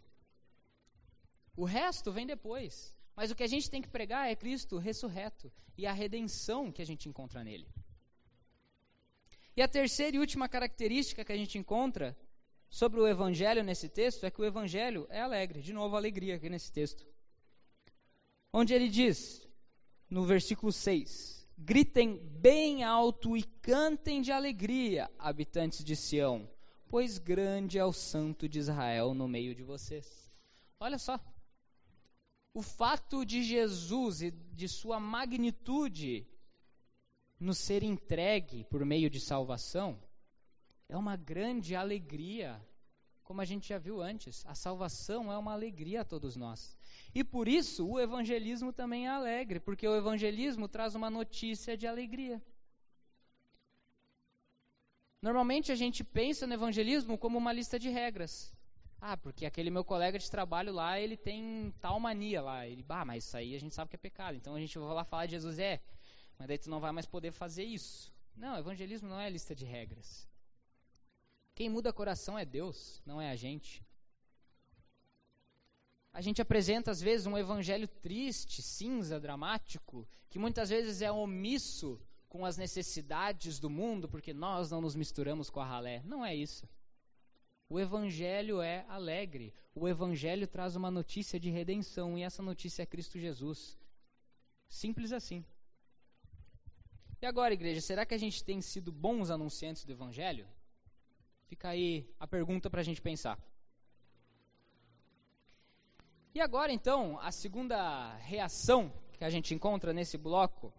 O 1.56 1.64
resto 1.64 2.12
vem 2.12 2.26
depois. 2.26 2.94
Mas 3.16 3.30
o 3.30 3.34
que 3.34 3.42
a 3.42 3.48
gente 3.48 3.68
tem 3.68 3.82
que 3.82 3.88
pregar 3.88 4.30
é 4.30 4.36
Cristo 4.36 4.78
ressurreto 4.78 5.50
e 5.76 5.86
a 5.86 5.92
redenção 5.92 6.70
que 6.70 6.82
a 6.82 6.86
gente 6.86 7.08
encontra 7.08 7.42
nele. 7.42 7.66
E 9.56 9.62
a 9.62 9.66
terceira 9.66 10.16
e 10.16 10.20
última 10.20 10.48
característica 10.48 11.24
que 11.24 11.32
a 11.32 11.36
gente 11.36 11.58
encontra 11.58 12.16
sobre 12.70 13.00
o 13.00 13.06
evangelho 13.06 13.64
nesse 13.64 13.88
texto 13.88 14.24
é 14.24 14.30
que 14.30 14.40
o 14.40 14.44
evangelho 14.44 15.06
é 15.10 15.20
alegre. 15.20 15.62
De 15.62 15.72
novo, 15.72 15.96
alegria 15.96 16.36
aqui 16.36 16.48
nesse 16.48 16.70
texto. 16.70 17.06
Onde 18.52 18.74
ele 18.74 18.88
diz, 18.88 19.46
no 20.08 20.24
versículo 20.24 20.72
6: 20.72 21.46
Gritem 21.56 22.18
bem 22.40 22.84
alto 22.84 23.36
e 23.36 23.42
cantem 23.42 24.20
de 24.20 24.32
alegria, 24.32 25.10
habitantes 25.18 25.82
de 25.84 25.96
Sião, 25.96 26.48
pois 26.88 27.18
grande 27.18 27.78
é 27.78 27.84
o 27.84 27.92
santo 27.92 28.48
de 28.48 28.58
Israel 28.58 29.14
no 29.14 29.26
meio 29.26 29.54
de 29.54 29.62
vocês. 29.62 30.30
Olha 30.78 30.98
só. 30.98 31.18
O 32.54 32.62
fato 32.62 33.24
de 33.24 33.42
Jesus 33.42 34.22
e 34.22 34.30
de 34.30 34.66
sua 34.66 34.98
magnitude 34.98 36.26
nos 37.38 37.58
ser 37.58 37.82
entregue 37.82 38.64
por 38.64 38.84
meio 38.84 39.08
de 39.08 39.20
salvação 39.20 39.98
é 40.88 40.96
uma 40.96 41.16
grande 41.16 41.74
alegria, 41.74 42.60
como 43.22 43.40
a 43.40 43.44
gente 43.44 43.68
já 43.68 43.78
viu 43.78 44.00
antes. 44.00 44.44
A 44.46 44.54
salvação 44.54 45.30
é 45.30 45.36
uma 45.36 45.52
alegria 45.52 46.00
a 46.00 46.04
todos 46.04 46.34
nós. 46.34 46.76
E 47.14 47.22
por 47.22 47.46
isso 47.46 47.86
o 47.86 48.00
evangelismo 48.00 48.72
também 48.72 49.06
é 49.06 49.10
alegre, 49.10 49.60
porque 49.60 49.86
o 49.86 49.96
evangelismo 49.96 50.66
traz 50.66 50.94
uma 50.94 51.10
notícia 51.10 51.76
de 51.76 51.86
alegria. 51.86 52.42
Normalmente 55.20 55.72
a 55.72 55.74
gente 55.74 56.02
pensa 56.02 56.46
no 56.46 56.54
evangelismo 56.54 57.18
como 57.18 57.36
uma 57.36 57.52
lista 57.52 57.78
de 57.78 57.88
regras. 57.90 58.52
Ah, 59.00 59.16
porque 59.16 59.44
aquele 59.46 59.70
meu 59.70 59.84
colega 59.84 60.18
de 60.18 60.30
trabalho 60.30 60.72
lá, 60.72 60.98
ele 60.98 61.16
tem 61.16 61.72
tal 61.80 62.00
mania 62.00 62.40
lá. 62.40 62.66
Ele, 62.66 62.84
ah, 62.88 63.04
mas 63.04 63.24
isso 63.24 63.36
aí 63.36 63.54
a 63.54 63.60
gente 63.60 63.74
sabe 63.74 63.90
que 63.90 63.96
é 63.96 63.98
pecado. 63.98 64.36
Então 64.36 64.54
a 64.54 64.60
gente 64.60 64.78
vai 64.78 64.94
lá 64.94 65.04
falar 65.04 65.26
de 65.26 65.32
Jesus, 65.32 65.58
é, 65.58 65.80
mas 66.38 66.48
daí 66.48 66.58
tu 66.58 66.70
não 66.70 66.80
vai 66.80 66.92
mais 66.92 67.06
poder 67.06 67.32
fazer 67.32 67.64
isso. 67.64 68.12
Não, 68.36 68.56
evangelismo 68.56 69.08
não 69.08 69.20
é 69.20 69.28
lista 69.28 69.54
de 69.54 69.64
regras. 69.64 70.27
Quem 71.58 71.68
muda 71.68 71.92
coração 71.92 72.38
é 72.38 72.44
Deus, 72.44 73.02
não 73.04 73.20
é 73.20 73.32
a 73.32 73.34
gente. 73.34 73.84
A 76.12 76.20
gente 76.20 76.40
apresenta 76.40 76.92
às 76.92 77.00
vezes 77.00 77.26
um 77.26 77.36
evangelho 77.36 77.88
triste, 77.88 78.62
cinza, 78.62 79.18
dramático, 79.18 80.06
que 80.30 80.38
muitas 80.38 80.68
vezes 80.68 81.02
é 81.02 81.10
omisso 81.10 82.00
com 82.28 82.46
as 82.46 82.56
necessidades 82.56 83.58
do 83.58 83.68
mundo, 83.68 84.08
porque 84.08 84.32
nós 84.32 84.70
não 84.70 84.80
nos 84.80 84.94
misturamos 84.94 85.50
com 85.50 85.58
a 85.58 85.64
ralé. 85.64 86.00
Não 86.04 86.24
é 86.24 86.32
isso. 86.32 86.64
O 87.68 87.80
evangelho 87.80 88.62
é 88.62 88.86
alegre. 88.88 89.52
O 89.74 89.88
evangelho 89.88 90.46
traz 90.46 90.76
uma 90.76 90.92
notícia 90.92 91.40
de 91.40 91.50
redenção 91.50 92.16
e 92.16 92.22
essa 92.22 92.40
notícia 92.40 92.84
é 92.84 92.86
Cristo 92.86 93.18
Jesus. 93.18 93.76
Simples 94.68 95.10
assim. 95.12 95.44
E 97.20 97.26
agora, 97.26 97.52
igreja, 97.52 97.80
será 97.80 98.06
que 98.06 98.14
a 98.14 98.18
gente 98.18 98.44
tem 98.44 98.60
sido 98.60 98.92
bons 98.92 99.28
anunciantes 99.28 99.84
do 99.84 99.90
evangelho? 99.90 100.46
Fica 101.48 101.70
aí 101.70 102.06
a 102.20 102.26
pergunta 102.26 102.68
para 102.68 102.80
a 102.80 102.84
gente 102.84 103.00
pensar. 103.00 103.38
E 106.34 106.40
agora, 106.40 106.70
então, 106.72 107.18
a 107.20 107.32
segunda 107.32 108.14
reação 108.18 108.92
que 109.12 109.24
a 109.24 109.30
gente 109.30 109.54
encontra 109.54 109.92
nesse 109.92 110.16
bloco 110.16 110.72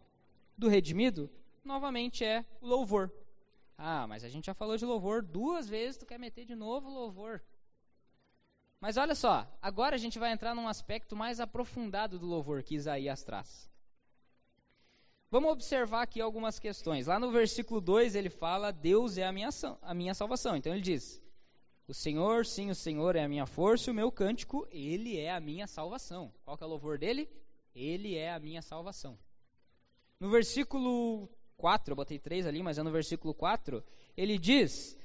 do 0.56 0.70
redimido, 0.70 1.30
novamente 1.64 2.24
é 2.24 2.46
o 2.62 2.68
louvor. 2.68 3.12
Ah, 3.78 4.06
mas 4.08 4.24
a 4.24 4.30
gente 4.30 4.46
já 4.46 4.54
falou 4.54 4.78
de 4.78 4.86
louvor 4.86 5.24
duas 5.24 5.68
vezes, 5.68 5.98
tu 5.98 6.06
quer 6.06 6.20
meter 6.20 6.46
de 6.46 6.56
novo 6.56 6.90
louvor. 6.90 7.42
Mas 8.80 8.96
olha 8.96 9.16
só, 9.16 9.48
agora 9.62 9.96
a 9.96 10.00
gente 10.00 10.20
vai 10.20 10.32
entrar 10.32 10.54
num 10.54 10.68
aspecto 10.68 11.16
mais 11.16 11.40
aprofundado 11.40 12.20
do 12.20 12.26
louvor 12.26 12.64
que 12.64 12.76
Isaías 12.76 13.24
traz. 13.24 13.69
Vamos 15.32 15.52
observar 15.52 16.02
aqui 16.02 16.20
algumas 16.20 16.58
questões. 16.58 17.06
Lá 17.06 17.20
no 17.20 17.32
versículo 17.32 17.80
2 17.80 18.16
ele 18.16 18.32
fala: 18.32 18.72
Deus 18.72 19.16
é 19.16 19.28
a 19.28 19.32
minha, 19.32 19.50
a 19.82 19.94
minha 19.94 20.14
salvação. 20.16 20.56
Então 20.56 20.74
ele 20.74 20.82
diz: 20.82 21.22
O 21.88 21.94
Senhor, 21.94 22.48
sim, 22.48 22.72
o 22.72 22.76
Senhor 22.76 23.16
é 23.16 23.24
a 23.24 23.30
minha 23.30 23.46
força, 23.46 23.90
e 23.90 23.94
o 23.94 23.96
meu 23.96 24.12
cântico, 24.12 24.68
ele 24.72 25.20
é 25.20 25.32
a 25.32 25.40
minha 25.40 25.68
salvação. 25.68 26.34
Qual 26.44 26.58
que 26.58 26.64
é 26.64 26.68
o 26.68 26.70
louvor 26.70 26.98
dele? 26.98 27.30
Ele 27.76 28.16
é 28.16 28.32
a 28.32 28.40
minha 28.40 28.64
salvação. 28.64 29.20
No 30.20 30.32
versículo 30.32 31.30
4, 31.58 31.92
eu 31.92 31.96
botei 31.96 32.18
3 32.18 32.48
ali, 32.48 32.64
mas 32.64 32.80
é 32.80 32.84
no 32.84 32.92
versículo 32.92 33.32
4, 33.32 33.84
ele 34.18 34.36
diz: 34.40 34.98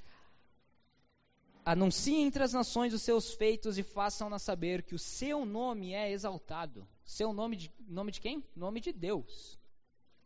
Anunciem 1.67 2.25
entre 2.25 2.43
as 2.43 2.55
nações 2.55 2.95
os 2.95 3.03
seus 3.03 3.35
feitos 3.35 3.77
e 3.77 3.83
façam-na 3.83 4.39
saber 4.39 4.85
que 4.85 4.95
o 4.95 4.99
seu 4.99 5.45
nome 5.45 5.93
é 5.93 6.11
exaltado. 6.11 6.89
Seu 7.05 7.35
nome 7.35 7.57
de, 7.57 7.71
nome 7.87 8.11
de 8.11 8.23
quem? 8.23 8.43
Nome 8.57 8.81
de 8.81 8.91
Deus. 8.91 9.63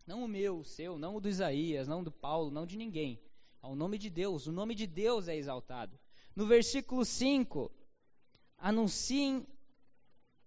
Não 0.08 0.24
o 0.24 0.28
meu, 0.28 0.60
o 0.60 0.64
seu, 0.64 0.98
não 0.98 1.16
o 1.16 1.20
do 1.20 1.28
Isaías, 1.28 1.86
não 1.86 2.02
do 2.02 2.10
Paulo, 2.10 2.50
não 2.50 2.64
de 2.64 2.78
ninguém. 2.78 3.20
É 3.62 3.66
o 3.66 3.74
nome 3.74 3.98
de 3.98 4.08
Deus. 4.08 4.46
O 4.46 4.52
nome 4.52 4.74
de 4.74 4.86
Deus 4.86 5.28
é 5.28 5.36
exaltado. 5.36 6.00
No 6.34 6.46
versículo 6.46 7.04
5, 7.04 7.70
anunciem, 8.56 9.46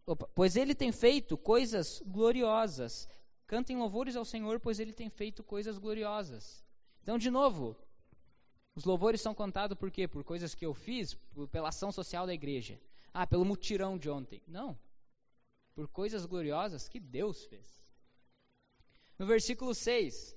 opa, 0.04 0.28
pois 0.34 0.56
ele 0.56 0.74
tem 0.74 0.92
feito 0.92 1.38
coisas 1.38 2.02
gloriosas. 2.08 3.08
Cantem 3.46 3.78
louvores 3.78 4.16
ao 4.16 4.26
Senhor, 4.26 4.60
pois 4.60 4.80
ele 4.80 4.94
tem 4.94 5.12
feito 5.12 5.44
coisas 5.44 5.78
gloriosas. 5.78 6.66
Então, 7.04 7.20
de 7.20 7.30
novo, 7.30 7.78
Os 8.74 8.86
louvores 8.86 9.22
são 9.22 9.36
contados 9.36 9.78
por 9.78 9.92
quê? 9.92 10.08
Por 10.08 10.24
coisas 10.24 10.56
que 10.56 10.66
eu 10.66 10.74
fiz, 10.74 11.14
por, 11.14 11.48
pela 11.50 11.70
ação 11.70 11.92
social 11.92 12.26
da 12.26 12.34
igreja. 12.34 12.80
Ah, 13.14 13.28
pelo 13.28 13.46
mutirão 13.46 13.98
de 13.98 14.10
ontem. 14.10 14.42
Não. 14.48 14.80
Por 15.76 15.88
coisas 15.90 16.26
gloriosas 16.26 16.88
que 16.88 17.00
Deus 17.00 17.46
fez. 17.46 17.81
No 19.22 19.28
versículo 19.28 19.76
6: 19.76 20.36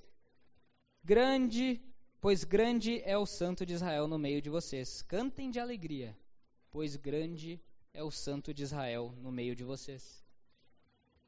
Grande, 1.03 1.81
pois 2.21 2.43
grande 2.43 3.01
é 3.01 3.17
o 3.17 3.25
santo 3.25 3.65
de 3.65 3.73
Israel 3.73 4.07
no 4.07 4.19
meio 4.19 4.39
de 4.43 4.47
vocês. 4.47 5.01
Cantem 5.01 5.49
de 5.49 5.59
alegria, 5.59 6.15
pois 6.69 6.95
grande 6.95 7.59
é 7.95 8.03
o 8.03 8.11
santo 8.11 8.53
de 8.53 8.61
Israel 8.61 9.11
no 9.17 9.31
meio 9.31 9.55
de 9.55 9.63
vocês. 9.63 10.23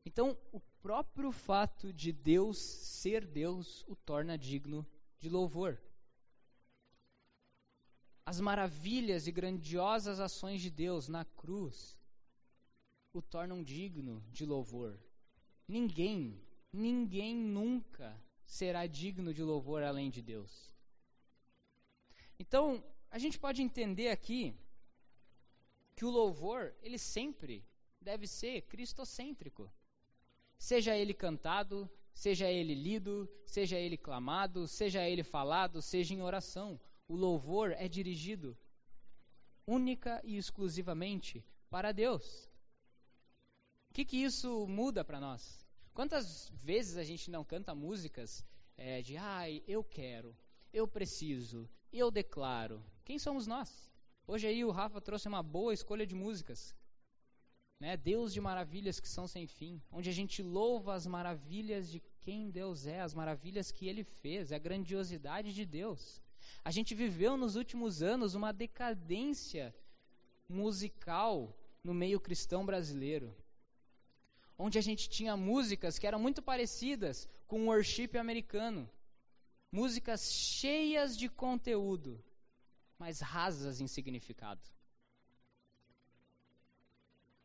Então, 0.06 0.38
o 0.52 0.60
próprio 0.84 1.32
fato 1.32 1.92
de 1.92 2.14
Deus 2.14 2.60
ser 2.60 3.26
Deus 3.26 3.84
o 3.88 3.96
torna 3.96 4.38
digno 4.38 4.86
de 5.18 5.28
louvor. 5.28 5.82
As 8.24 8.40
maravilhas 8.40 9.26
e 9.26 9.32
grandiosas 9.32 10.20
ações 10.20 10.62
de 10.62 10.70
Deus 10.70 11.08
na 11.08 11.26
cruz 11.26 11.98
o 13.12 13.20
tornam 13.20 13.64
digno 13.64 14.24
de 14.32 14.46
louvor. 14.46 15.00
Ninguém, 15.68 16.40
ninguém 16.72 17.36
nunca 17.36 18.16
será 18.46 18.86
digno 18.88 19.34
de 19.34 19.44
louvor 19.44 19.84
além 19.84 20.10
de 20.10 20.22
Deus. 20.22 20.72
Então, 22.40 22.84
a 23.10 23.18
gente 23.18 23.40
pode 23.40 23.62
entender 23.62 24.10
aqui 24.10 24.56
que 25.96 26.06
o 26.06 26.10
louvor, 26.10 26.74
ele 26.82 26.98
sempre 26.98 27.66
deve 28.00 28.28
ser 28.28 28.62
cristocêntrico. 28.64 29.72
Seja 30.58 30.96
ele 30.96 31.14
cantado, 31.14 31.90
seja 32.14 32.50
ele 32.50 32.76
lido, 32.76 33.30
seja 33.46 33.78
ele 33.78 33.98
clamado, 33.98 34.68
seja 34.68 35.08
ele 35.08 35.24
falado, 35.24 35.82
seja 35.82 36.14
em 36.14 36.22
oração. 36.22 36.80
O 37.08 37.16
louvor 37.16 37.72
é 37.72 37.88
dirigido 37.88 38.58
única 39.66 40.22
e 40.24 40.38
exclusivamente 40.38 41.44
para 41.70 41.92
Deus. 41.92 42.50
O 43.90 43.94
que, 43.94 44.06
que 44.06 44.18
isso 44.18 44.68
muda 44.68 45.04
para 45.04 45.20
nós? 45.20 45.67
Quantas 45.98 46.52
vezes 46.64 46.96
a 46.96 47.04
gente 47.04 47.32
não 47.32 47.44
canta 47.44 47.74
músicas 47.74 48.46
é, 48.78 49.02
de 49.02 49.18
ai, 49.18 49.64
eu 49.68 49.84
quero, 49.84 50.38
eu 50.72 50.88
preciso, 50.88 51.68
eu 51.92 52.12
declaro? 52.12 52.86
Quem 53.04 53.18
somos 53.18 53.48
nós? 53.48 53.92
Hoje 54.28 54.46
aí 54.46 54.64
o 54.64 54.70
Rafa 54.70 55.02
trouxe 55.02 55.28
uma 55.28 55.42
boa 55.42 55.74
escolha 55.74 56.06
de 56.06 56.14
músicas. 56.14 56.76
Né? 57.80 57.98
Deus 57.98 58.32
de 58.32 58.40
maravilhas 58.40 59.00
que 59.00 59.10
são 59.10 59.28
sem 59.28 59.48
fim, 59.48 59.82
onde 59.92 60.08
a 60.08 60.14
gente 60.14 60.44
louva 60.44 60.94
as 60.94 61.08
maravilhas 61.08 61.90
de 61.90 62.00
quem 62.22 62.52
Deus 62.52 62.86
é, 62.86 63.02
as 63.02 63.16
maravilhas 63.16 63.72
que 63.72 63.88
Ele 63.88 64.04
fez, 64.04 64.52
a 64.52 64.60
grandiosidade 64.60 65.52
de 65.52 65.66
Deus. 65.66 66.22
A 66.64 66.70
gente 66.70 66.94
viveu 66.94 67.36
nos 67.36 67.56
últimos 67.56 68.04
anos 68.04 68.36
uma 68.36 68.52
decadência 68.52 69.74
musical 70.48 71.58
no 71.84 71.92
meio 71.92 72.20
cristão 72.20 72.64
brasileiro, 72.64 73.36
onde 74.58 74.78
a 74.78 74.82
gente 74.82 75.10
tinha 75.10 75.38
músicas 75.38 76.00
que 76.00 76.08
eram 76.08 76.20
muito 76.20 76.42
parecidas 76.42 77.28
com 77.48 77.62
o 77.62 77.66
worship 77.68 78.18
americano, 78.18 78.90
músicas 79.72 80.32
cheias 80.32 81.18
de 81.18 81.30
conteúdo, 81.30 82.24
mas 82.98 83.20
rasas 83.20 83.80
em 83.80 83.88
significado. 83.88 84.62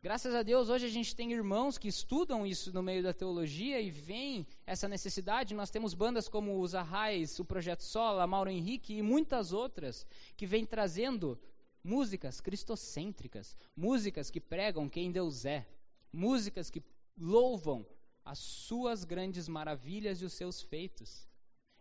Graças 0.03 0.35
a 0.35 0.43
Deus, 0.43 0.69
hoje 0.69 0.87
a 0.87 0.89
gente 0.89 1.15
tem 1.15 1.33
irmãos 1.33 1.79
que 1.79 1.87
estudam 1.87 2.45
isso 2.45 2.73
no 2.73 2.83
meio 2.83 3.05
da 3.05 3.13
teologia 3.13 3.81
e 3.81 3.89
veem 3.89 4.45
essa 4.67 4.89
necessidade. 4.89 5.55
Nós 5.55 5.71
temos 5.71 5.95
bandas 5.95 6.29
como 6.29 6.61
os 6.61 6.75
Arrais, 6.75 7.39
o 7.39 7.45
Projeto 7.45 7.85
Sola, 7.85 8.27
Mauro 8.27 8.51
Henrique 8.51 8.95
e 8.95 9.03
muitas 9.03 9.53
outras 9.53 10.05
que 10.37 10.45
vêm 10.45 10.67
trazendo 10.67 11.39
músicas 11.85 12.41
cristocêntricas, 12.41 13.57
músicas 13.77 14.29
que 14.29 14.41
pregam 14.41 14.89
quem 14.89 15.13
Deus 15.13 15.45
é, 15.45 15.65
músicas 16.13 16.69
que 16.69 16.83
louvam 17.17 17.87
as 18.25 18.39
suas 18.39 19.05
grandes 19.05 19.49
maravilhas 19.49 20.21
e 20.21 20.25
os 20.25 20.33
seus 20.33 20.63
feitos. 20.63 21.29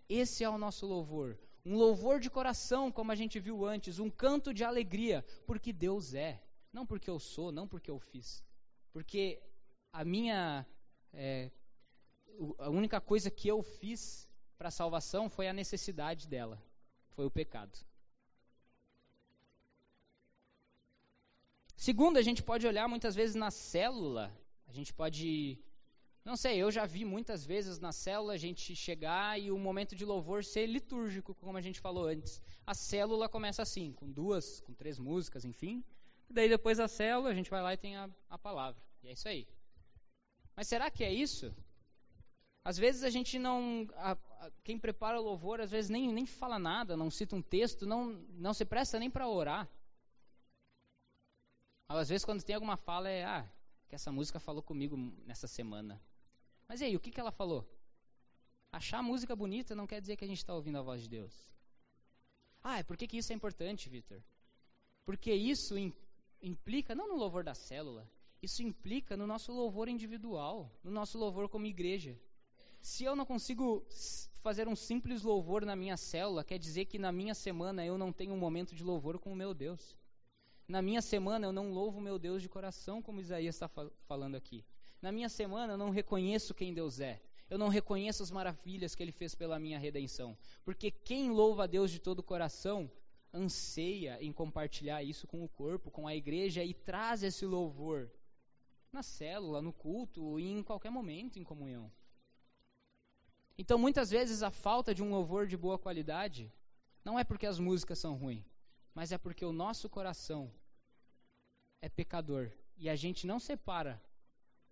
Esse 0.10 0.44
é 0.44 0.50
o 0.50 0.58
nosso 0.58 0.86
louvor, 0.86 1.40
um 1.66 1.76
louvor 1.76 2.20
de 2.20 2.30
coração, 2.30 2.92
como 2.92 3.12
a 3.12 3.16
gente 3.16 3.40
viu 3.40 3.66
antes, 3.66 4.00
um 4.00 4.10
canto 4.10 4.54
de 4.54 4.64
alegria, 4.64 5.24
porque 5.46 5.72
Deus 5.72 6.14
é, 6.14 6.42
não 6.74 6.86
porque 6.86 7.10
eu 7.10 7.20
sou, 7.20 7.52
não 7.52 7.68
porque 7.68 7.90
eu 7.90 8.00
fiz, 8.00 8.44
porque 8.92 9.42
a 9.94 10.04
minha 10.04 10.66
é, 11.14 11.52
a 12.58 12.70
única 12.70 13.00
coisa 13.00 13.30
que 13.30 13.48
eu 13.48 13.62
fiz 13.62 14.28
para 14.58 14.70
a 14.70 14.72
salvação 14.72 15.30
foi 15.30 15.48
a 15.48 15.54
necessidade 15.54 16.28
dela, 16.28 16.62
foi 17.12 17.26
o 17.26 17.32
pecado. 17.32 17.78
Segundo, 21.76 22.18
a 22.18 22.22
gente 22.22 22.44
pode 22.44 22.68
olhar 22.68 22.88
muitas 22.88 23.16
vezes 23.16 23.36
na 23.36 23.50
célula, 23.50 24.32
a 24.72 24.74
gente 24.74 24.94
pode 24.94 25.60
não 26.24 26.38
sei, 26.38 26.58
eu 26.58 26.70
já 26.72 26.86
vi 26.86 27.04
muitas 27.04 27.44
vezes 27.44 27.80
na 27.80 27.92
célula 27.92 28.34
a 28.34 28.38
gente 28.38 28.76
chegar 28.76 29.40
e 29.40 29.50
o 29.52 29.58
momento 29.58 29.96
de 29.96 30.06
louvor 30.06 30.44
ser 30.44 30.68
litúrgico, 30.68 31.34
como 31.34 31.58
a 31.58 31.62
gente 31.62 31.80
falou 31.80 32.06
antes. 32.06 32.40
A 32.66 32.76
célula 32.76 33.28
começa 33.28 33.64
assim, 33.64 33.92
com 33.94 34.10
duas, 34.10 34.62
com 34.62 34.74
três 34.74 35.00
músicas, 35.00 35.44
enfim. 35.44 35.84
E 36.30 36.34
daí 36.34 36.48
depois 36.48 36.78
da 36.78 36.88
célula 36.88 37.30
a 37.30 37.34
gente 37.34 37.50
vai 37.50 37.62
lá 37.62 37.74
e 37.74 37.78
tem 37.78 37.98
a, 37.98 38.08
a 38.30 38.38
palavra. 38.38 38.82
E 39.04 39.08
é 39.08 39.14
isso 39.14 39.28
aí. 39.28 39.48
Mas 40.56 40.68
será 40.68 40.92
que 40.92 41.04
é 41.04 41.12
isso? 41.12 41.52
Às 42.64 42.78
vezes 42.78 43.04
a 43.04 43.10
gente 43.10 43.40
não. 43.40 43.88
A, 43.96 44.12
a, 44.12 44.52
quem 44.64 44.78
prepara 44.78 45.20
o 45.20 45.24
louvor, 45.24 45.60
às 45.60 45.72
vezes 45.72 45.90
nem, 45.90 46.14
nem 46.14 46.28
fala 46.28 46.60
nada, 46.60 46.96
não 46.96 47.10
cita 47.10 47.36
um 47.36 47.42
texto, 47.42 47.88
não, 47.88 48.12
não 48.34 48.54
se 48.54 48.64
presta 48.64 49.00
nem 49.00 49.10
para 49.10 49.28
orar. 49.28 49.68
Às 51.90 52.10
vezes, 52.10 52.24
quando 52.24 52.44
tem 52.44 52.56
alguma 52.56 52.78
fala, 52.78 53.10
é. 53.10 53.26
Ah, 53.26 53.50
que 53.92 53.96
essa 53.96 54.10
música 54.10 54.40
falou 54.40 54.64
comigo 54.64 54.96
nessa 55.26 55.48
semana. 55.48 56.02
Mas 56.66 56.80
e 56.80 56.86
aí, 56.86 56.96
o 56.96 57.00
que, 57.02 57.12
que 57.12 57.20
ela 57.20 57.30
falou? 57.30 57.70
Achar 58.72 59.00
a 59.00 59.04
música 59.04 59.36
bonita 59.36 59.76
não 59.76 59.86
quer 59.86 60.00
dizer 60.00 60.16
que 60.16 60.24
a 60.24 60.28
gente 60.30 60.38
está 60.38 60.56
ouvindo 60.56 60.78
a 60.78 60.82
voz 60.82 61.02
de 61.02 61.10
Deus. 61.10 61.34
Ah, 62.64 62.80
é 62.80 62.84
por 62.84 62.96
que, 62.96 63.18
isso 63.18 63.34
é 63.34 63.36
importante, 63.36 63.90
Vitor? 63.90 64.24
Porque 65.04 65.34
isso 65.34 65.76
implica, 66.42 66.96
não 66.96 67.10
no 67.10 67.18
louvor 67.18 67.44
da 67.44 67.54
célula, 67.54 68.10
isso 68.42 68.64
implica 68.64 69.18
no 69.18 69.28
nosso 69.28 69.52
louvor 69.52 69.90
individual, 69.90 70.72
no 70.82 70.90
nosso 70.90 71.18
louvor 71.18 71.50
como 71.50 71.66
igreja. 71.66 72.18
Se 72.80 73.04
eu 73.04 73.14
não 73.14 73.26
consigo 73.26 73.86
fazer 74.42 74.70
um 74.70 74.76
simples 74.76 75.22
louvor 75.22 75.66
na 75.66 75.76
minha 75.76 75.98
célula, 75.98 76.46
quer 76.46 76.58
dizer 76.58 76.86
que 76.86 76.98
na 76.98 77.12
minha 77.12 77.36
semana 77.36 77.86
eu 77.86 77.98
não 77.98 78.14
tenho 78.14 78.34
um 78.34 78.40
momento 78.40 78.74
de 78.74 78.86
louvor 78.86 79.20
com 79.20 79.34
o 79.34 79.36
meu 79.36 79.54
Deus. 79.54 79.98
Na 80.72 80.82
minha 80.82 81.02
semana 81.02 81.48
eu 81.48 81.52
não 81.52 81.74
louvo 81.74 82.00
meu 82.00 82.18
Deus 82.18 82.42
de 82.42 82.48
coração, 82.48 83.02
como 83.02 83.20
Isaías 83.20 83.56
está 83.56 83.70
falando 84.08 84.36
aqui. 84.36 84.64
Na 85.02 85.12
minha 85.12 85.28
semana 85.28 85.74
eu 85.74 85.78
não 85.78 85.90
reconheço 85.90 86.54
quem 86.54 86.74
Deus 86.74 87.02
é. 87.02 87.22
Eu 87.50 87.58
não 87.58 87.68
reconheço 87.68 88.24
as 88.24 88.32
maravilhas 88.32 88.96
que 88.96 89.04
Ele 89.04 89.12
fez 89.12 89.36
pela 89.36 89.60
minha 89.60 89.78
redenção. 89.78 90.38
Porque 90.64 90.90
quem 90.90 91.30
louva 91.30 91.66
a 91.66 91.68
Deus 91.68 91.92
de 91.92 92.00
todo 92.00 92.20
o 92.20 92.24
coração 92.24 92.90
anseia 93.34 94.18
em 94.24 94.32
compartilhar 94.32 95.04
isso 95.04 95.28
com 95.28 95.44
o 95.44 95.50
corpo, 95.50 95.92
com 95.92 96.08
a 96.08 96.16
igreja 96.16 96.64
e 96.64 96.74
traz 96.74 97.22
esse 97.22 97.46
louvor 97.46 98.10
na 98.94 99.04
célula, 99.04 99.62
no 99.62 99.74
culto 99.74 100.40
e 100.40 100.50
em 100.50 100.64
qualquer 100.64 100.90
momento 100.90 101.38
em 101.38 101.44
comunhão. 101.44 101.92
Então, 103.58 103.78
muitas 103.78 104.10
vezes 104.10 104.42
a 104.42 104.50
falta 104.50 104.96
de 104.96 105.04
um 105.04 105.12
louvor 105.12 105.48
de 105.48 105.58
boa 105.58 105.78
qualidade 105.78 106.50
não 107.04 107.20
é 107.20 107.26
porque 107.26 107.46
as 107.46 107.60
músicas 107.60 108.00
são 108.00 108.16
ruins, 108.16 108.46
mas 108.96 109.12
é 109.12 109.18
porque 109.18 109.44
o 109.44 109.52
nosso 109.52 109.90
coração 109.90 110.50
é 111.82 111.90
pecador 111.90 112.52
e 112.78 112.90
a 112.90 112.96
gente 112.96 113.26
não 113.26 113.40
separa 113.40 114.02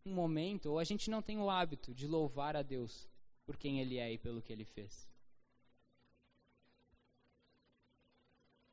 um 0.05 0.13
momento, 0.13 0.67
ou 0.71 0.79
a 0.79 0.83
gente 0.83 1.09
não 1.09 1.21
tem 1.21 1.37
o 1.39 1.49
hábito 1.49 1.93
de 1.93 2.07
louvar 2.07 2.55
a 2.55 2.61
Deus 2.61 3.09
por 3.45 3.57
quem 3.57 3.79
Ele 3.79 3.97
é 3.97 4.11
e 4.11 4.17
pelo 4.17 4.41
que 4.41 4.53
Ele 4.53 4.65
fez. 4.65 5.07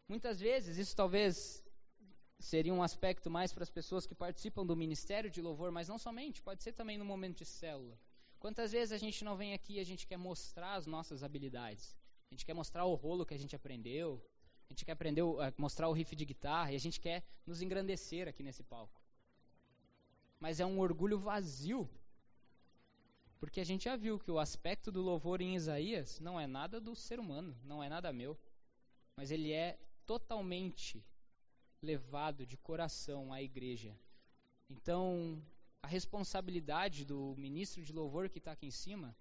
Muitas 0.08 0.38
vezes, 0.38 0.78
isso 0.78 0.94
talvez 0.94 1.64
seria 2.38 2.72
um 2.72 2.82
aspecto 2.82 3.28
mais 3.28 3.52
para 3.52 3.64
as 3.64 3.70
pessoas 3.70 4.06
que 4.06 4.14
participam 4.14 4.64
do 4.64 4.76
ministério 4.76 5.30
de 5.30 5.42
louvor, 5.42 5.72
mas 5.72 5.88
não 5.88 5.98
somente, 5.98 6.42
pode 6.42 6.62
ser 6.62 6.72
também 6.72 6.96
no 6.96 7.04
momento 7.04 7.38
de 7.38 7.44
célula. 7.44 7.98
Quantas 8.38 8.70
vezes 8.70 8.92
a 8.92 8.98
gente 8.98 9.24
não 9.24 9.36
vem 9.36 9.52
aqui 9.52 9.74
e 9.74 9.80
a 9.80 9.84
gente 9.84 10.06
quer 10.06 10.16
mostrar 10.16 10.74
as 10.74 10.86
nossas 10.86 11.22
habilidades? 11.22 11.96
A 12.30 12.34
gente 12.34 12.46
quer 12.46 12.54
mostrar 12.54 12.84
o 12.84 12.94
rolo 12.94 13.26
que 13.26 13.34
a 13.34 13.38
gente 13.38 13.56
aprendeu, 13.56 14.22
a 14.68 14.72
gente 14.72 14.84
quer 14.84 14.92
aprender, 14.92 15.22
mostrar 15.56 15.88
o 15.88 15.92
riff 15.92 16.14
de 16.14 16.24
guitarra 16.24 16.72
e 16.72 16.76
a 16.76 16.80
gente 16.80 17.00
quer 17.00 17.24
nos 17.46 17.62
engrandecer 17.62 18.28
aqui 18.28 18.42
nesse 18.42 18.62
palco 18.62 19.06
mas 20.40 20.60
é 20.60 20.66
um 20.66 20.78
orgulho 20.78 21.18
vazio. 21.18 21.88
Porque 23.38 23.60
a 23.60 23.64
gente 23.64 23.84
já 23.84 23.96
viu 23.96 24.18
que 24.18 24.30
o 24.30 24.38
aspecto 24.38 24.90
do 24.90 25.02
louvor 25.02 25.40
em 25.40 25.54
Isaías 25.54 26.20
não 26.20 26.40
é 26.40 26.46
nada 26.46 26.80
do 26.80 26.94
ser 26.94 27.18
humano, 27.20 27.56
não 27.64 27.82
é 27.82 27.88
nada 27.88 28.12
meu, 28.12 28.38
mas 29.16 29.30
ele 29.30 29.52
é 29.52 29.78
totalmente 30.06 31.04
levado 31.82 32.46
de 32.46 32.56
coração 32.56 33.32
à 33.32 33.42
igreja. 33.42 33.96
Então, 34.70 35.42
a 35.82 35.86
responsabilidade 35.86 37.04
do 37.04 37.34
ministro 37.36 37.82
de 37.82 37.92
louvor 37.92 38.28
que 38.28 38.38
está 38.38 38.52
aqui 38.52 38.66
em 38.66 38.70
cima 38.70 39.14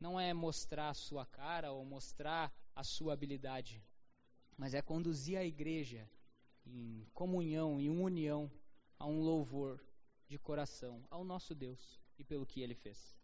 não 0.00 0.20
é 0.20 0.32
mostrar 0.32 0.90
a 0.90 0.94
sua 0.94 1.26
cara 1.26 1.72
ou 1.72 1.84
mostrar 1.84 2.52
a 2.74 2.84
sua 2.84 3.12
habilidade, 3.12 3.82
mas 4.56 4.74
é 4.74 4.82
conduzir 4.82 5.38
a 5.38 5.44
igreja 5.44 6.08
em 6.64 7.06
comunhão, 7.12 7.80
em 7.80 7.88
união, 7.88 8.50
a 8.98 9.06
um 9.06 9.20
louvor 9.20 9.84
de 10.28 10.38
coração 10.38 11.04
ao 11.10 11.24
nosso 11.24 11.54
Deus 11.54 12.00
e 12.18 12.24
pelo 12.24 12.46
que 12.46 12.60
ele 12.60 12.74
fez. 12.74 13.16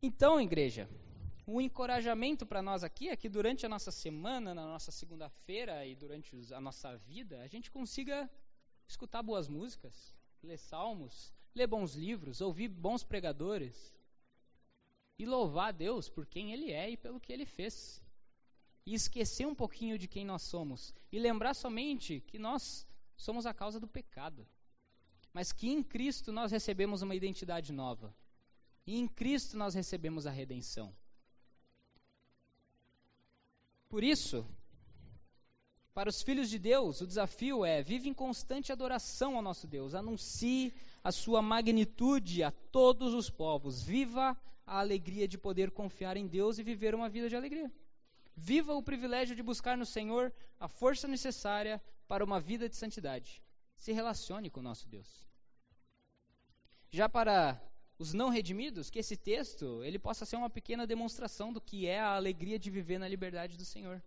Então, 0.00 0.40
igreja, 0.40 0.88
o 1.46 1.60
encorajamento 1.60 2.44
para 2.44 2.62
nós 2.62 2.82
aqui 2.82 3.08
é 3.08 3.16
que 3.16 3.28
durante 3.28 3.66
a 3.66 3.68
nossa 3.68 3.90
semana, 3.90 4.54
na 4.54 4.66
nossa 4.66 4.90
segunda-feira 4.90 5.86
e 5.86 5.94
durante 5.94 6.36
a 6.52 6.60
nossa 6.60 6.96
vida, 6.96 7.40
a 7.40 7.46
gente 7.46 7.70
consiga 7.70 8.28
escutar 8.86 9.22
boas 9.22 9.48
músicas, 9.48 10.14
ler 10.42 10.58
salmos, 10.58 11.32
ler 11.54 11.66
bons 11.66 11.94
livros, 11.94 12.40
ouvir 12.40 12.68
bons 12.68 13.04
pregadores 13.04 13.92
e 15.22 15.26
louvar 15.26 15.72
Deus 15.72 16.08
por 16.08 16.26
quem 16.26 16.52
Ele 16.52 16.72
é 16.72 16.90
e 16.90 16.96
pelo 16.96 17.20
que 17.20 17.32
Ele 17.32 17.46
fez. 17.46 18.02
E 18.84 18.92
esquecer 18.92 19.46
um 19.46 19.54
pouquinho 19.54 19.96
de 19.96 20.08
quem 20.08 20.24
nós 20.24 20.42
somos 20.42 20.92
e 21.12 21.18
lembrar 21.20 21.54
somente 21.54 22.20
que 22.26 22.40
nós 22.40 22.84
somos 23.16 23.46
a 23.46 23.54
causa 23.54 23.78
do 23.78 23.86
pecado, 23.86 24.44
mas 25.32 25.52
que 25.52 25.70
em 25.70 25.80
Cristo 25.80 26.32
nós 26.32 26.50
recebemos 26.50 27.02
uma 27.02 27.14
identidade 27.14 27.72
nova. 27.72 28.12
E 28.84 28.98
em 28.98 29.06
Cristo 29.06 29.56
nós 29.56 29.74
recebemos 29.74 30.26
a 30.26 30.30
redenção. 30.32 30.92
Por 33.88 34.02
isso, 34.02 34.44
para 35.94 36.08
os 36.08 36.22
filhos 36.22 36.48
de 36.48 36.58
Deus, 36.58 37.00
o 37.00 37.06
desafio 37.06 37.64
é: 37.64 37.82
vive 37.82 38.08
em 38.08 38.14
constante 38.14 38.72
adoração 38.72 39.36
ao 39.36 39.42
nosso 39.42 39.66
Deus, 39.66 39.94
anuncie 39.94 40.72
a 41.04 41.12
sua 41.12 41.42
magnitude 41.42 42.42
a 42.42 42.50
todos 42.50 43.12
os 43.12 43.28
povos, 43.28 43.82
viva 43.82 44.36
a 44.66 44.78
alegria 44.78 45.28
de 45.28 45.36
poder 45.36 45.70
confiar 45.70 46.16
em 46.16 46.26
Deus 46.26 46.58
e 46.58 46.62
viver 46.62 46.94
uma 46.94 47.08
vida 47.08 47.28
de 47.28 47.36
alegria. 47.36 47.70
Viva 48.34 48.74
o 48.74 48.82
privilégio 48.82 49.36
de 49.36 49.42
buscar 49.42 49.76
no 49.76 49.84
Senhor 49.84 50.32
a 50.58 50.66
força 50.66 51.06
necessária 51.06 51.82
para 52.08 52.24
uma 52.24 52.40
vida 52.40 52.68
de 52.68 52.76
santidade. 52.76 53.42
Se 53.76 53.92
relacione 53.92 54.48
com 54.48 54.60
o 54.60 54.62
nosso 54.62 54.88
Deus. 54.88 55.28
Já 56.90 57.08
para 57.08 57.60
os 57.98 58.14
não 58.14 58.30
redimidos, 58.30 58.88
que 58.90 58.98
esse 58.98 59.16
texto 59.16 59.84
ele 59.84 59.98
possa 59.98 60.24
ser 60.24 60.36
uma 60.36 60.48
pequena 60.48 60.86
demonstração 60.86 61.52
do 61.52 61.60
que 61.60 61.86
é 61.86 62.00
a 62.00 62.14
alegria 62.14 62.58
de 62.58 62.70
viver 62.70 62.98
na 62.98 63.08
liberdade 63.08 63.56
do 63.56 63.64
Senhor. 63.64 64.02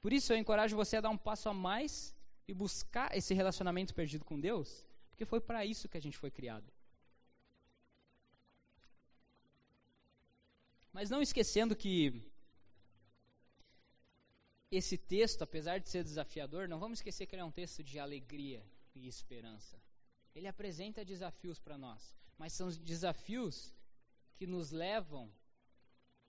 Por 0.00 0.12
isso 0.12 0.32
eu 0.32 0.36
encorajo 0.36 0.76
você 0.76 0.96
a 0.96 1.00
dar 1.00 1.10
um 1.10 1.18
passo 1.18 1.48
a 1.48 1.54
mais 1.54 2.14
e 2.46 2.54
buscar 2.54 3.16
esse 3.16 3.34
relacionamento 3.34 3.94
perdido 3.94 4.24
com 4.24 4.40
Deus, 4.40 4.86
porque 5.10 5.24
foi 5.24 5.40
para 5.40 5.64
isso 5.64 5.88
que 5.88 5.98
a 5.98 6.00
gente 6.00 6.16
foi 6.16 6.30
criado. 6.30 6.70
Mas 10.92 11.10
não 11.10 11.20
esquecendo 11.20 11.76
que 11.76 12.22
esse 14.70 14.96
texto, 14.96 15.42
apesar 15.42 15.78
de 15.78 15.88
ser 15.88 16.02
desafiador, 16.02 16.68
não 16.68 16.78
vamos 16.78 16.98
esquecer 16.98 17.26
que 17.26 17.34
ele 17.34 17.42
é 17.42 17.44
um 17.44 17.50
texto 17.50 17.82
de 17.82 17.98
alegria 17.98 18.64
e 18.94 19.06
esperança. 19.06 19.76
Ele 20.34 20.46
apresenta 20.46 21.04
desafios 21.04 21.58
para 21.58 21.76
nós 21.76 22.18
mas 22.38 22.52
são 22.52 22.68
desafios 22.68 23.74
que 24.36 24.46
nos 24.46 24.70
levam 24.70 25.30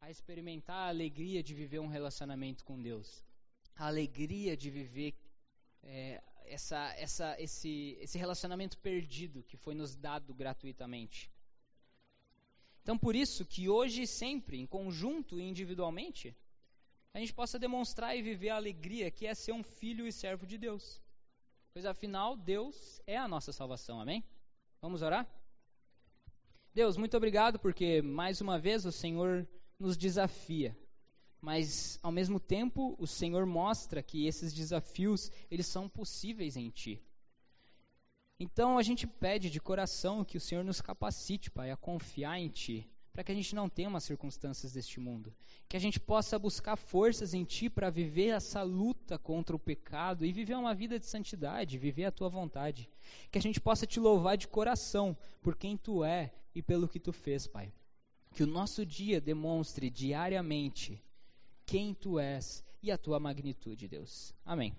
a 0.01 0.09
experimentar 0.09 0.87
a 0.87 0.89
alegria 0.89 1.43
de 1.43 1.53
viver 1.53 1.79
um 1.79 1.87
relacionamento 1.87 2.65
com 2.65 2.81
Deus, 2.81 3.23
a 3.79 3.87
alegria 3.87 4.57
de 4.57 4.69
viver 4.69 5.15
é, 5.83 6.21
essa, 6.43 6.93
essa, 6.97 7.41
esse, 7.41 7.97
esse 8.01 8.17
relacionamento 8.17 8.77
perdido 8.77 9.41
que 9.43 9.55
foi 9.55 9.73
nos 9.73 9.95
dado 9.95 10.33
gratuitamente. 10.33 11.31
Então, 12.81 12.97
por 12.97 13.15
isso 13.15 13.45
que 13.45 13.69
hoje 13.69 14.01
e 14.01 14.07
sempre, 14.07 14.59
em 14.59 14.67
conjunto 14.67 15.39
e 15.39 15.43
individualmente, 15.43 16.35
a 17.13 17.19
gente 17.19 17.33
possa 17.33 17.57
demonstrar 17.57 18.17
e 18.17 18.21
viver 18.21 18.49
a 18.49 18.57
alegria 18.57 19.09
que 19.09 19.25
é 19.25 19.33
ser 19.33 19.53
um 19.53 19.63
filho 19.63 20.05
e 20.05 20.11
servo 20.11 20.45
de 20.45 20.57
Deus. 20.57 21.01
Pois 21.71 21.85
afinal, 21.85 22.35
Deus 22.35 23.01
é 23.07 23.15
a 23.15 23.29
nossa 23.29 23.53
salvação, 23.53 24.01
amém? 24.01 24.21
Vamos 24.81 25.01
orar? 25.01 25.25
Deus, 26.73 26.97
muito 26.97 27.15
obrigado 27.15 27.57
porque 27.59 28.01
mais 28.01 28.41
uma 28.41 28.59
vez 28.59 28.85
o 28.85 28.91
Senhor 28.91 29.47
nos 29.79 29.97
desafia. 29.97 30.77
Mas 31.41 31.97
ao 32.03 32.11
mesmo 32.11 32.39
tempo, 32.39 32.95
o 32.99 33.07
Senhor 33.07 33.45
mostra 33.45 34.03
que 34.03 34.27
esses 34.27 34.53
desafios, 34.53 35.31
eles 35.49 35.67
são 35.67 35.87
possíveis 35.87 36.57
em 36.57 36.69
ti. 36.69 37.01
Então 38.37 38.77
a 38.77 38.83
gente 38.83 39.07
pede 39.07 39.49
de 39.49 39.59
coração 39.59 40.23
que 40.23 40.37
o 40.37 40.41
Senhor 40.41 40.63
nos 40.63 40.81
capacite, 40.81 41.51
Pai, 41.51 41.71
a 41.71 41.77
confiar 41.77 42.39
em 42.39 42.49
ti, 42.49 42.89
para 43.11 43.23
que 43.23 43.31
a 43.31 43.35
gente 43.35 43.55
não 43.55 43.67
tenha 43.67 43.89
umas 43.89 44.03
circunstâncias 44.03 44.73
deste 44.73 44.99
mundo, 44.99 45.33
que 45.67 45.75
a 45.75 45.79
gente 45.79 45.99
possa 45.99 46.39
buscar 46.39 46.75
forças 46.75 47.33
em 47.33 47.43
ti 47.43 47.69
para 47.69 47.89
viver 47.89 48.29
essa 48.29 48.61
luta 48.61 49.17
contra 49.17 49.55
o 49.55 49.59
pecado 49.59 50.25
e 50.25 50.31
viver 50.31 50.55
uma 50.55 50.73
vida 50.73 50.99
de 50.99 51.05
santidade, 51.05 51.77
viver 51.77 52.05
a 52.05 52.11
tua 52.11 52.29
vontade. 52.29 52.89
Que 53.31 53.37
a 53.37 53.41
gente 53.41 53.59
possa 53.59 53.85
te 53.85 53.99
louvar 53.99 54.37
de 54.37 54.47
coração 54.47 55.17
por 55.41 55.55
quem 55.55 55.75
tu 55.75 56.03
é 56.03 56.33
e 56.53 56.61
pelo 56.61 56.87
que 56.87 56.99
tu 56.99 57.11
fez, 57.11 57.47
Pai. 57.47 57.73
Que 58.33 58.43
o 58.43 58.47
nosso 58.47 58.85
dia 58.85 59.19
demonstre 59.19 59.89
diariamente 59.89 61.01
quem 61.69 61.93
tu 61.93 62.19
és 62.19 62.65
e 62.81 62.91
a 62.91 62.97
tua 62.97 63.19
magnitude, 63.19 63.87
Deus. 63.87 64.33
Amém. 64.43 64.73